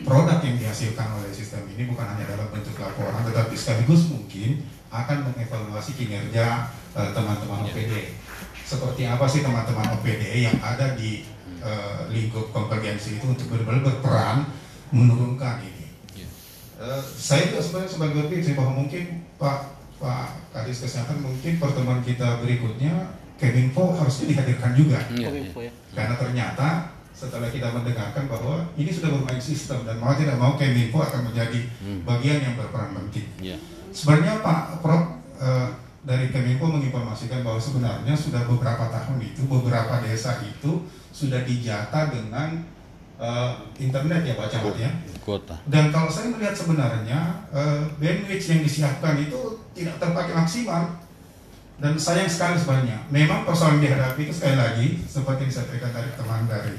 produk 0.07 0.39
yang 0.39 0.55
dihasilkan 0.55 1.11
oleh 1.19 1.27
sistem 1.35 1.67
ini 1.75 1.91
bukan 1.91 2.07
hanya 2.07 2.23
dalam 2.23 2.47
bentuk 2.55 2.79
laporan, 2.79 3.19
tetapi 3.27 3.51
sekaligus 3.51 4.07
mungkin 4.07 4.63
akan 4.87 5.27
mengevaluasi 5.27 5.99
kinerja 5.99 6.71
eh, 6.95 7.09
teman-teman 7.11 7.67
OPD. 7.67 8.15
Seperti 8.63 9.07
apa 9.07 9.27
sih 9.27 9.43
teman-teman 9.43 9.99
OPD 9.99 10.23
yang 10.47 10.55
ada 10.63 10.95
di 10.95 11.27
eh, 11.59 12.01
lingkup 12.07 12.55
konvergensi 12.55 13.19
itu 13.19 13.25
untuk 13.27 13.51
benar-benar 13.51 13.83
berperan 13.83 14.37
menurunkan 14.95 15.67
ini. 15.67 15.85
Eh, 16.77 17.01
saya 17.03 17.51
juga 17.51 17.59
sebenarnya 17.59 17.91
sebagai 17.91 18.15
berpikir 18.23 18.53
bahwa 18.55 18.85
mungkin 18.85 19.03
Pak 19.35 19.76
Pak 19.97 20.53
Kadis 20.53 20.85
Kesehatan 20.85 21.25
mungkin 21.25 21.57
pertemuan 21.57 22.01
kita 22.05 22.41
berikutnya 22.41 23.17
Keminfo 23.37 23.93
harusnya 23.93 24.33
dihadirkan 24.33 24.73
juga. 24.73 24.97
Iya, 25.13 25.29
iya. 25.29 25.71
Karena 25.93 26.17
ternyata 26.17 26.89
setelah 27.13 27.49
kita 27.49 27.69
mendengarkan 27.69 28.29
bahwa 28.29 28.65
ini 28.77 28.89
sudah 28.89 29.13
bermain 29.13 29.41
sistem 29.41 29.85
dan 29.85 30.01
mau 30.01 30.13
tidak 30.17 30.37
mau 30.41 30.57
Keminfo 30.57 31.01
akan 31.01 31.33
menjadi 31.33 31.65
bagian 32.05 32.39
yang 32.41 32.53
berperan 32.57 32.97
penting. 32.97 33.25
Iya. 33.41 33.57
Sebenarnya 33.93 34.41
Pak 34.41 34.81
Prof 34.81 35.21
eh, 35.37 35.69
dari 36.05 36.33
Keminfo 36.33 36.65
menginformasikan 36.65 37.45
bahwa 37.45 37.61
sebenarnya 37.61 38.13
sudah 38.17 38.45
beberapa 38.45 38.89
tahun 38.89 39.17
itu 39.21 39.45
beberapa 39.45 40.01
desa 40.01 40.41
itu 40.41 40.85
sudah 41.13 41.41
dijata 41.45 42.13
dengan 42.13 42.61
eh, 43.17 43.51
internet 43.81 44.21
ya 44.23 44.33
Pak 44.37 44.47
Camat 44.53 44.75
ya. 44.77 44.91
Kuota. 45.21 45.59
Dan 45.67 45.91
kalau 45.91 46.07
saya 46.07 46.31
melihat 46.31 46.55
sebenarnya 46.55 47.19
eh, 47.51 47.81
bandwidth 47.99 48.47
yang 48.47 48.61
disiapkan 48.63 49.19
itu 49.19 49.39
tidak 49.75 49.99
terpakai 49.99 50.33
maksimal 50.33 50.83
dan 51.77 51.93
sayang 51.97 52.29
sekali 52.29 52.55
sebenarnya. 52.57 52.97
Memang 53.13 53.45
persoalan 53.45 53.77
yang 53.81 53.93
dihadapi 53.93 54.21
itu 54.25 54.33
sekali 54.33 54.57
lagi 54.57 54.87
seperti 55.05 55.45
yang 55.45 55.51
disampaikan 55.51 55.91
tadi 55.93 56.09
teman 56.17 56.41
dari 56.49 56.77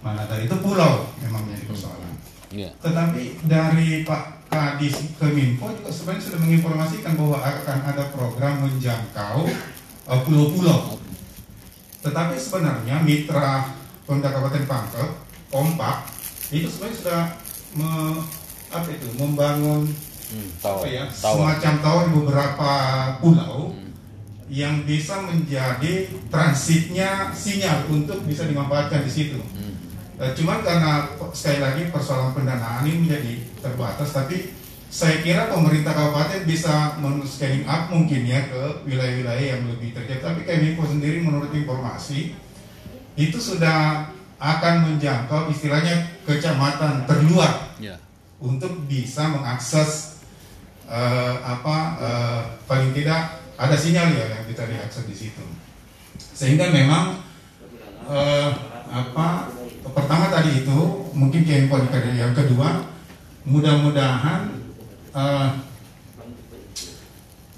mana 0.00 0.24
tadi 0.24 0.48
itu 0.48 0.56
pulau 0.62 1.08
memang 1.20 1.42
menjadi 1.44 1.64
persoalan. 1.66 2.12
Iya. 2.50 2.70
Tetapi 2.82 3.22
dari 3.46 4.02
Pak 4.02 4.50
Kadis 4.50 5.14
Keminfo 5.14 5.70
juga 5.70 5.90
sebenarnya 5.94 6.22
sudah 6.26 6.40
menginformasikan 6.42 7.12
bahwa 7.14 7.38
akan 7.38 7.78
ada 7.86 8.04
program 8.10 8.54
menjangkau 8.66 9.46
eh, 10.10 10.20
pulau-pulau. 10.26 10.98
Tetapi 12.00 12.34
sebenarnya 12.34 13.04
mitra 13.04 13.70
Pemda 14.08 14.32
Kabupaten 14.32 14.66
Pangkep, 14.66 15.08
Kompak, 15.50 16.06
itu 16.48 16.70
sebenarnya 16.70 16.96
sudah 16.96 17.22
me- 17.74 18.22
apa 18.70 18.86
itu 18.86 19.06
membangun 19.18 19.82
apa 20.62 20.86
ya 20.86 21.04
semacam 21.10 21.74
tower 21.82 22.04
di 22.06 22.12
beberapa 22.14 22.70
pulau 23.18 23.74
yang 24.46 24.82
bisa 24.82 25.26
menjadi 25.26 26.06
transitnya 26.30 27.34
sinyal 27.34 27.86
untuk 27.90 28.22
bisa 28.22 28.46
dimanfaatkan 28.46 29.02
di 29.02 29.10
situ. 29.10 29.42
Eh, 30.20 30.30
cuman 30.38 30.62
karena 30.62 31.06
sekali 31.32 31.58
lagi 31.58 31.82
persoalan 31.88 32.30
pendanaan 32.30 32.86
ini 32.86 33.10
menjadi 33.10 33.32
terbatas, 33.58 34.10
tapi 34.10 34.52
saya 34.90 35.22
kira 35.22 35.46
pemerintah 35.48 35.94
kabupaten 35.94 36.42
bisa 36.44 36.98
men-scaling 36.98 37.62
up 37.64 37.90
mungkin 37.90 38.26
ya 38.26 38.42
ke 38.46 38.86
wilayah-wilayah 38.86 39.46
yang 39.54 39.62
lebih 39.66 39.94
terjauh. 39.94 40.18
Tapi 40.20 40.42
Keminfo 40.42 40.82
sendiri 40.86 41.22
menurut 41.22 41.50
informasi 41.50 42.34
itu 43.14 43.38
sudah 43.38 44.10
akan 44.40 44.74
menjangkau 44.88 45.52
istilahnya 45.52 46.16
kecamatan 46.24 47.04
terluar 47.04 47.76
Iya. 47.76 48.00
untuk 48.40 48.88
bisa 48.88 49.28
mengakses 49.28 50.24
eh, 50.88 51.36
apa 51.44 51.76
eh, 52.00 52.40
paling 52.64 52.96
tidak 52.96 53.36
ada 53.60 53.76
sinyal 53.76 54.08
ya 54.16 54.26
yang 54.40 54.44
bisa 54.48 54.64
diakses 54.64 55.04
di 55.04 55.12
situ. 55.12 55.44
Sehingga 56.16 56.72
memang 56.72 57.20
eh, 58.08 58.50
apa 58.88 59.52
pertama 59.92 60.32
tadi 60.32 60.64
itu 60.64 60.78
mungkin 61.12 61.44
di 61.44 61.68
yang 62.16 62.32
kedua 62.32 62.88
mudah-mudahan 63.44 64.56
eh, 65.12 65.48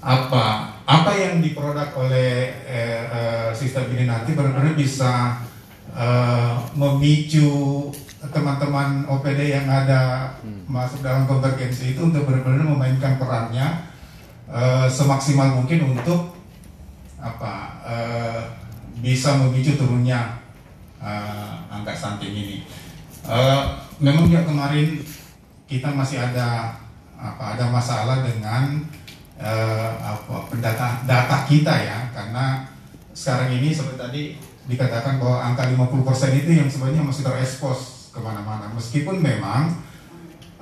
apa 0.03 0.45
apa 0.83 1.11
yang 1.15 1.39
diproduk 1.39 1.95
oleh 1.95 2.59
eh, 2.67 3.01
eh, 3.07 3.49
sistem 3.55 3.87
ini 3.95 4.03
nanti 4.03 4.35
benar-benar 4.35 4.75
bisa 4.75 5.39
eh, 5.93 6.53
memicu 6.73 7.89
teman-teman 8.33 9.03
OPD 9.05 9.51
yang 9.51 9.67
ada 9.67 10.31
masuk 10.65 11.03
dalam 11.03 11.27
konvergensi 11.27 11.93
itu 11.93 12.01
untuk 12.01 12.23
benar-benar 12.25 12.65
memainkan 12.65 13.19
perannya 13.21 13.87
eh, 14.49 14.87
semaksimal 14.89 15.61
mungkin 15.61 15.93
untuk 15.93 16.33
apa 17.21 17.53
eh, 17.85 18.41
bisa 18.99 19.37
memicu 19.39 19.77
turunnya 19.77 20.41
eh, 20.99 21.51
angka 21.69 21.93
stunting 21.93 22.33
ini. 22.33 22.57
Eh, 23.23 23.61
memang 24.03 24.27
juga 24.27 24.43
kemarin 24.43 24.99
kita 25.67 25.89
masih 25.95 26.19
ada 26.19 26.75
apa 27.15 27.55
ada 27.55 27.71
masalah 27.71 28.19
dengan 28.19 28.83
eh, 29.39 29.91
apa 30.03 30.47
pendata 30.51 31.07
data 31.07 31.37
kita 31.47 31.71
ya 31.71 32.11
karena 32.11 32.67
sekarang 33.15 33.61
ini 33.61 33.71
seperti 33.71 33.97
tadi 33.99 34.23
dikatakan 34.67 35.19
bahwa 35.19 35.43
angka 35.43 35.67
50% 35.67 36.39
itu 36.39 36.49
yang 36.55 36.69
sebenarnya 36.71 37.03
masih 37.03 37.23
terekspos 37.27 38.09
ke 38.15 38.19
mana-mana 38.23 38.71
meskipun 38.71 39.19
memang 39.19 39.75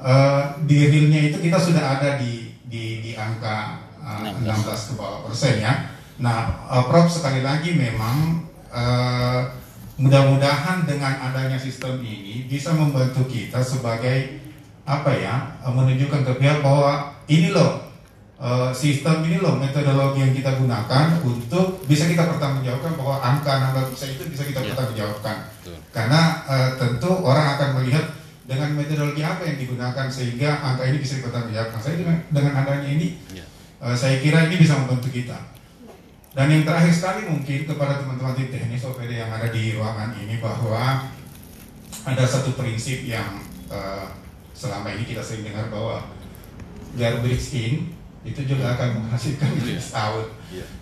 eh, 0.01 0.43
di 0.65 0.89
itu 1.29 1.37
kita 1.37 1.59
sudah 1.61 1.99
ada 1.99 2.17
di 2.17 2.51
di, 2.65 3.03
di 3.03 3.11
angka 3.13 3.83
eh, 3.99 4.31
16 4.41 4.47
ke 4.63 4.93
bawah 4.95 5.27
persen 5.27 5.59
ya. 5.59 5.91
Nah, 6.23 6.65
eh, 6.71 6.83
Prof 6.87 7.11
sekali 7.11 7.43
lagi 7.43 7.75
memang 7.75 8.47
eh, 8.71 9.41
mudah-mudahan 9.99 10.87
dengan 10.87 11.29
adanya 11.29 11.59
sistem 11.59 12.01
ini 12.01 12.49
bisa 12.49 12.73
membantu 12.73 13.27
kita 13.29 13.61
sebagai 13.61 14.41
apa 14.81 15.13
ya 15.13 15.61
menunjukkan 15.61 16.25
ke 16.25 16.33
pihak 16.41 16.65
bahwa 16.65 17.13
ini 17.29 17.53
loh 17.53 17.90
eh, 18.41 18.71
sistem 18.73 19.21
ini 19.30 19.38
loh 19.38 19.62
metodologi 19.62 20.25
yang 20.25 20.34
kita 20.34 20.58
gunakan 20.58 21.06
untuk 21.21 21.86
bisa 21.86 22.10
kita 22.10 22.25
pertanggungjawabkan 22.25 22.97
bahwa 22.97 23.15
angka-angka 23.21 23.93
bisa 23.93 24.06
itu 24.10 24.25
bisa 24.27 24.43
kita 24.49 24.65
pertanggungjawabkan. 24.73 25.38
Karena 25.93 26.21
eh, 26.49 26.69
tentu 26.82 27.12
orang 27.21 27.56
akan 27.56 27.69
melihat 27.82 28.06
dengan 28.49 28.73
metodologi 28.73 29.21
apa 29.21 29.45
yang 29.45 29.58
digunakan 29.62 30.08
sehingga 30.10 30.60
angka 30.60 30.84
ini 30.89 30.97
bisa 30.99 31.21
dipertanggungjawabkan. 31.21 31.80
Saya 31.80 31.95
dengan, 32.01 32.17
dengan 32.34 32.54
adanya 32.65 32.89
ini 32.89 33.08
eh, 33.30 33.95
saya 33.95 34.17
kira 34.17 34.49
ini 34.49 34.58
bisa 34.58 34.75
membantu 34.82 35.13
kita. 35.13 35.38
Dan 36.32 36.47
yang 36.47 36.63
terakhir 36.63 36.95
sekali 36.95 37.27
mungkin 37.27 37.67
kepada 37.67 37.99
teman-teman 37.99 38.39
tim 38.39 38.47
teknis 38.47 38.88
OPD 38.88 39.19
yang 39.19 39.27
ada 39.27 39.51
di 39.51 39.75
ruangan 39.75 40.15
ini 40.15 40.39
bahwa 40.39 41.12
ada 42.08 42.23
satu 42.23 42.56
prinsip 42.56 43.04
yang 43.06 43.38
eh, 43.69 44.08
selama 44.56 44.95
ini 44.95 45.04
kita 45.06 45.21
sering 45.21 45.45
dengar 45.45 45.69
bahwa 45.69 46.08
bricks 46.95 47.56
in 47.56 48.00
itu 48.21 48.41
juga 48.45 48.77
akan 48.77 49.01
menghasilkan 49.01 49.49
bricks 49.62 49.93
out. 49.97 50.29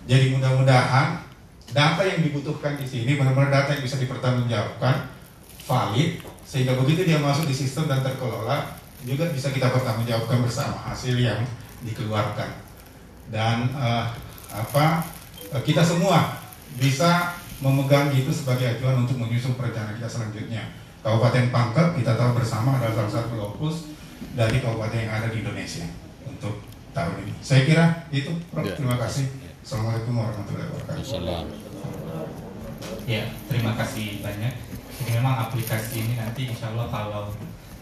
Jadi 0.04 0.36
mudah-mudahan 0.36 1.20
data 1.70 2.02
yang 2.02 2.20
dibutuhkan 2.26 2.76
di 2.76 2.86
sini 2.86 3.16
benar-benar 3.16 3.50
data 3.50 3.70
yang 3.78 3.84
bisa 3.86 3.96
dipertanggungjawabkan, 4.02 5.08
valid, 5.64 6.20
sehingga 6.42 6.74
begitu 6.74 7.06
dia 7.06 7.22
masuk 7.22 7.46
di 7.46 7.54
sistem 7.54 7.86
dan 7.86 8.02
terkelola 8.02 8.74
juga 9.06 9.30
bisa 9.32 9.48
kita 9.48 9.72
pertanggungjawabkan 9.72 10.44
bersama 10.44 10.76
hasil 10.90 11.16
yang 11.16 11.40
dikeluarkan. 11.86 12.50
Dan 13.30 13.70
eh, 13.72 14.04
apa 14.50 15.06
eh, 15.54 15.62
kita 15.62 15.80
semua 15.80 16.42
bisa 16.76 17.38
memegang 17.60 18.10
itu 18.12 18.32
sebagai 18.32 18.76
acuan 18.76 19.04
untuk 19.06 19.20
menyusun 19.20 19.56
perencanaan 19.56 19.96
kita 19.96 20.10
selanjutnya. 20.10 20.62
Kabupaten 21.00 21.48
Pangkep 21.48 21.88
kita 21.96 22.12
tahu 22.18 22.36
bersama 22.36 22.76
adalah 22.76 23.08
salah 23.08 23.24
satu 23.24 23.32
lokus 23.40 23.88
dari 24.36 24.60
kabupaten 24.60 25.00
yang 25.00 25.12
ada 25.16 25.32
di 25.32 25.40
Indonesia 25.40 25.88
untuk 26.28 26.60
tahun 26.90 27.14
ini. 27.22 27.32
Saya 27.40 27.62
kira 27.64 27.84
itu, 28.10 28.30
Prof. 28.50 28.64
Ya. 28.66 28.74
Terima 28.74 28.96
kasih. 28.98 29.24
Assalamualaikum 29.60 30.12
warahmatullahi 30.16 30.68
wabarakatuh. 30.72 31.46
Ya, 33.06 33.24
terima 33.46 33.72
kasih 33.76 34.22
banyak. 34.22 34.54
Jadi 35.00 35.10
memang 35.16 35.48
aplikasi 35.48 36.04
ini 36.04 36.14
nanti 36.16 36.46
insya 36.46 36.70
Allah 36.74 36.86
kalau 36.88 37.22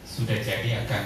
sudah 0.05 0.39
jadi 0.39 0.87
akan 0.87 1.05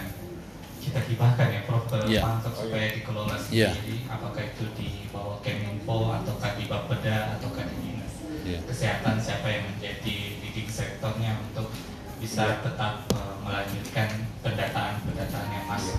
kita 0.78 0.98
hibahkan 0.98 1.48
ya 1.48 1.60
Prof 1.64 1.86
ke 1.86 1.98
Iya. 2.10 2.20
Pangkep 2.26 2.52
supaya 2.52 2.86
dikelola 2.90 3.36
Iya. 3.48 3.70
sendiri. 3.70 3.96
Apakah 4.10 4.42
itu 4.42 4.64
di 4.74 4.88
bawah 5.08 5.38
Keminfo 5.40 6.10
ataukah 6.10 6.58
di 6.58 6.64
Bapeda 6.66 7.38
ataukah 7.38 7.64
di 7.70 7.76
dinas 7.80 8.12
Iya. 8.42 8.58
kesehatan 8.66 9.22
siapa 9.22 9.46
yang 9.46 9.64
menjadi 9.70 10.16
leading 10.42 10.66
sektornya 10.66 11.38
untuk 11.38 11.70
bisa 12.18 12.58
tetap 12.62 13.06
eh, 13.14 13.34
melanjutkan 13.42 14.08
pendataan-pendataan 14.42 15.48
yang 15.50 15.66
masuk. 15.70 15.98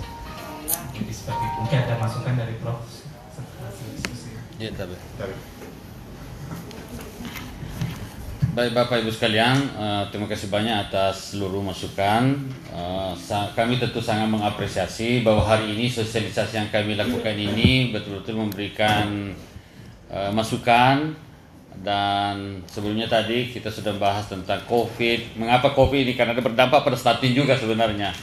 Jadi 0.94 1.12
seperti 1.12 1.42
itu. 1.42 1.58
Mungkin 1.60 1.78
ada 1.82 1.94
masukan 1.98 2.34
dari 2.38 2.54
Prof 2.62 2.78
hasil 2.78 3.86
diskusi. 3.98 4.30
Ya, 4.62 4.70
tapi. 4.72 4.94
Baik 8.54 8.70
Bapak 8.70 9.02
Ibu 9.02 9.10
sekalian, 9.10 9.66
eh, 9.74 10.02
terima 10.14 10.30
kasih 10.30 10.46
banyak 10.46 10.86
atas 10.86 11.34
seluruh 11.34 11.58
masukan. 11.58 12.38
Eh, 12.70 13.12
sa- 13.18 13.50
kami 13.50 13.82
tentu 13.82 13.98
sangat 13.98 14.30
mengapresiasi 14.30 15.26
bahwa 15.26 15.42
hari 15.42 15.74
ini 15.74 15.90
sosialisasi 15.90 16.62
yang 16.62 16.70
kami 16.70 16.94
lakukan 16.94 17.34
ini 17.34 17.90
betul-betul 17.90 18.38
memberikan 18.38 19.34
eh, 20.06 20.30
masukan 20.30 21.10
dan 21.82 22.62
sebelumnya 22.70 23.10
tadi 23.10 23.50
kita 23.50 23.66
sudah 23.66 23.98
bahas 23.98 24.30
tentang 24.30 24.62
COVID. 24.70 25.34
Mengapa 25.34 25.74
COVID 25.74 26.06
ini? 26.06 26.14
Karena 26.14 26.30
ada 26.30 26.44
berdampak 26.44 26.86
pada 26.86 26.94
stunting 26.94 27.34
juga 27.34 27.58
sebenarnya. 27.58 28.14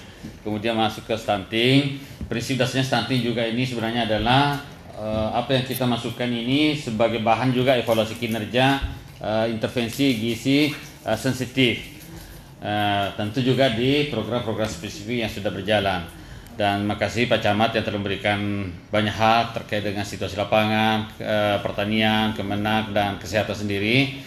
Kemudian 0.47 0.79
masuk 0.79 1.03
ke 1.03 1.15
stunting. 1.19 1.99
Prinsip 2.31 2.55
dasarnya 2.55 2.87
stunting 2.87 3.27
juga 3.27 3.43
ini 3.43 3.67
sebenarnya 3.67 4.07
adalah 4.07 4.55
eh, 4.95 5.29
apa 5.35 5.51
yang 5.51 5.67
kita 5.67 5.83
masukkan 5.83 6.31
ini 6.31 6.79
sebagai 6.79 7.19
bahan 7.19 7.51
juga 7.51 7.75
evaluasi 7.75 8.15
kinerja 8.15 8.79
eh, 9.19 9.51
intervensi 9.51 10.15
gizi 10.15 10.71
eh, 11.03 11.17
sensitif. 11.19 11.91
Eh, 12.63 13.05
tentu 13.19 13.43
juga 13.43 13.75
di 13.75 14.07
program-program 14.07 14.71
spesifik 14.71 15.27
yang 15.27 15.31
sudah 15.33 15.51
berjalan. 15.51 16.07
Dan 16.55 16.87
makasih 16.87 17.27
Pak 17.27 17.43
Camat 17.43 17.75
yang 17.75 17.83
telah 17.83 17.99
memberikan 17.99 18.39
banyak 18.87 19.11
hal 19.11 19.51
terkait 19.51 19.83
dengan 19.83 20.07
situasi 20.07 20.39
lapangan, 20.39 21.11
eh, 21.19 21.59
pertanian, 21.59 22.31
kemenak 22.31 22.95
dan 22.95 23.19
kesehatan 23.19 23.59
sendiri 23.59 24.23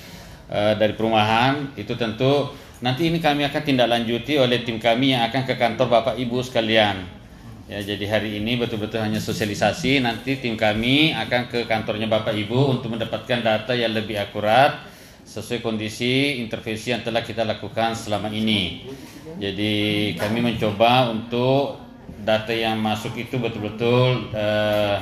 eh, 0.53 0.75
dari 0.77 0.93
perumahan. 0.93 1.73
Itu 1.73 1.97
tentu 1.97 2.53
nanti 2.85 3.09
ini 3.09 3.17
kami 3.17 3.49
akan 3.49 3.63
tindak 3.65 3.89
lanjuti 3.89 4.37
oleh 4.37 4.61
tim 4.61 4.77
kami 4.77 5.17
yang 5.17 5.25
akan 5.33 5.49
ke 5.49 5.57
kantor 5.57 5.89
Bapak 5.89 6.21
Ibu 6.21 6.45
sekalian. 6.45 7.24
Ya, 7.65 7.81
jadi 7.81 8.05
hari 8.13 8.45
ini 8.45 8.61
betul-betul 8.61 9.01
hanya 9.01 9.17
sosialisasi. 9.17 10.05
Nanti 10.05 10.37
tim 10.37 10.53
kami 10.53 11.17
akan 11.17 11.49
ke 11.49 11.65
kantornya 11.65 12.05
Bapak 12.13 12.37
Ibu 12.37 12.77
untuk 12.77 12.93
mendapatkan 12.93 13.41
data 13.41 13.73
yang 13.73 13.97
lebih 13.97 14.21
akurat 14.21 14.85
sesuai 15.25 15.65
kondisi 15.65 16.45
intervensi 16.45 16.93
yang 16.93 17.01
telah 17.01 17.25
kita 17.25 17.41
lakukan 17.49 17.97
selama 17.97 18.29
ini. 18.29 18.85
Jadi 19.41 20.13
kami 20.21 20.45
mencoba 20.45 21.09
untuk 21.09 21.81
data 22.21 22.53
yang 22.53 22.77
masuk 22.85 23.17
itu 23.17 23.41
betul-betul 23.41 24.29
eh, 24.37 25.01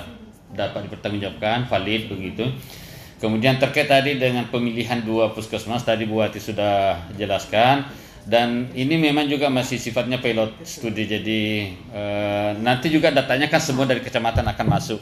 dapat 0.54 0.86
dipertanggungjawabkan, 0.86 1.66
valid 1.66 2.14
begitu. 2.14 2.46
Kemudian 3.18 3.58
terkait 3.58 3.90
tadi 3.90 4.22
dengan 4.22 4.46
pemilihan 4.46 5.02
dua 5.02 5.34
puskesmas 5.34 5.82
tadi 5.82 6.06
Bu 6.06 6.22
Wati 6.22 6.38
sudah 6.38 7.10
jelaskan 7.18 7.90
dan 8.22 8.70
ini 8.78 9.02
memang 9.02 9.26
juga 9.26 9.50
masih 9.50 9.82
sifatnya 9.82 10.22
pilot 10.22 10.62
studi 10.62 11.10
jadi 11.10 11.42
eh, 11.90 12.50
nanti 12.62 12.86
juga 12.86 13.10
datanya 13.10 13.50
kan 13.50 13.58
semua 13.58 13.82
dari 13.82 13.98
kecamatan 13.98 14.46
akan 14.46 14.66
masuk. 14.70 15.00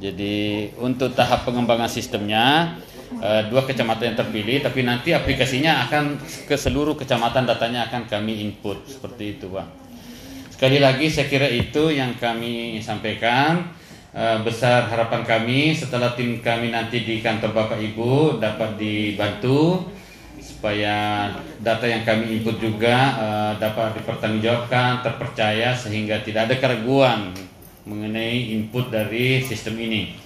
Jadi 0.00 0.68
untuk 0.80 1.12
tahap 1.12 1.44
pengembangan 1.44 1.88
sistemnya 1.92 2.76
eh, 3.20 3.42
dua 3.52 3.68
kecamatan 3.68 4.12
yang 4.12 4.18
terpilih 4.20 4.64
tapi 4.64 4.80
nanti 4.80 5.12
aplikasinya 5.12 5.84
akan 5.88 6.16
ke 6.48 6.56
seluruh 6.56 6.96
kecamatan 6.96 7.44
datanya 7.44 7.88
akan 7.92 8.08
kami 8.08 8.40
input 8.40 8.80
seperti 8.88 9.36
itu, 9.36 9.52
Pak. 9.52 9.66
Sekali 10.56 10.80
lagi 10.80 11.12
saya 11.12 11.28
kira 11.28 11.50
itu 11.50 11.92
yang 11.92 12.16
kami 12.16 12.80
sampaikan. 12.80 13.76
Eh, 14.14 14.38
besar 14.46 14.86
harapan 14.86 15.26
kami 15.26 15.74
setelah 15.74 16.14
tim 16.14 16.38
kami 16.38 16.70
nanti 16.70 17.02
di 17.02 17.18
kantor 17.18 17.50
Bapak 17.50 17.82
Ibu 17.82 18.38
dapat 18.38 18.78
dibantu 18.78 19.90
supaya 20.44 21.32
data 21.64 21.88
yang 21.88 22.04
kami 22.04 22.36
input 22.40 22.60
juga 22.60 22.96
eh, 23.16 23.52
dapat 23.56 23.96
dipertanggungjawabkan, 23.96 25.00
terpercaya 25.00 25.72
sehingga 25.72 26.20
tidak 26.20 26.52
ada 26.52 26.56
keraguan 26.60 27.32
mengenai 27.88 28.52
input 28.52 28.92
dari 28.92 29.40
sistem 29.40 29.80
ini. 29.80 30.20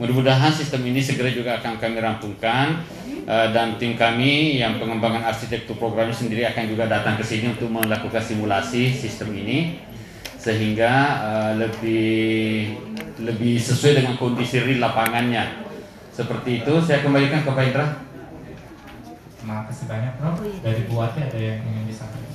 Mudah-mudahan 0.00 0.54
sistem 0.54 0.86
ini 0.88 1.02
segera 1.02 1.28
juga 1.28 1.60
akan 1.60 1.76
kami 1.76 2.00
rampungkan 2.00 2.80
eh, 3.28 3.48
dan 3.52 3.76
tim 3.76 3.92
kami 3.92 4.56
yang 4.56 4.80
pengembangan 4.80 5.28
arsitektur 5.28 5.76
programnya 5.76 6.16
sendiri 6.16 6.48
akan 6.48 6.64
juga 6.72 6.88
datang 6.88 7.20
ke 7.20 7.24
sini 7.26 7.52
untuk 7.52 7.68
melakukan 7.68 8.24
simulasi 8.24 8.88
sistem 8.88 9.36
ini 9.36 9.84
sehingga 10.40 10.92
eh, 11.20 11.52
lebih 11.60 12.08
lebih 13.20 13.58
sesuai 13.60 14.00
dengan 14.00 14.14
kondisi 14.16 14.62
real 14.64 14.80
lapangannya. 14.80 15.66
Seperti 16.14 16.62
itu, 16.62 16.74
saya 16.82 17.02
kembalikan 17.02 17.42
ke 17.46 17.50
Pak 17.50 17.64
Indra. 17.68 18.07
Terima 19.48 19.64
kasih 19.64 19.88
banyak 19.88 20.12
Prof. 20.20 20.44
Dari 20.60 20.84
Bu 20.84 21.00
Wati 21.00 21.24
ada 21.24 21.38
yang 21.40 21.64
ingin 21.64 21.88
disampaikan? 21.88 22.27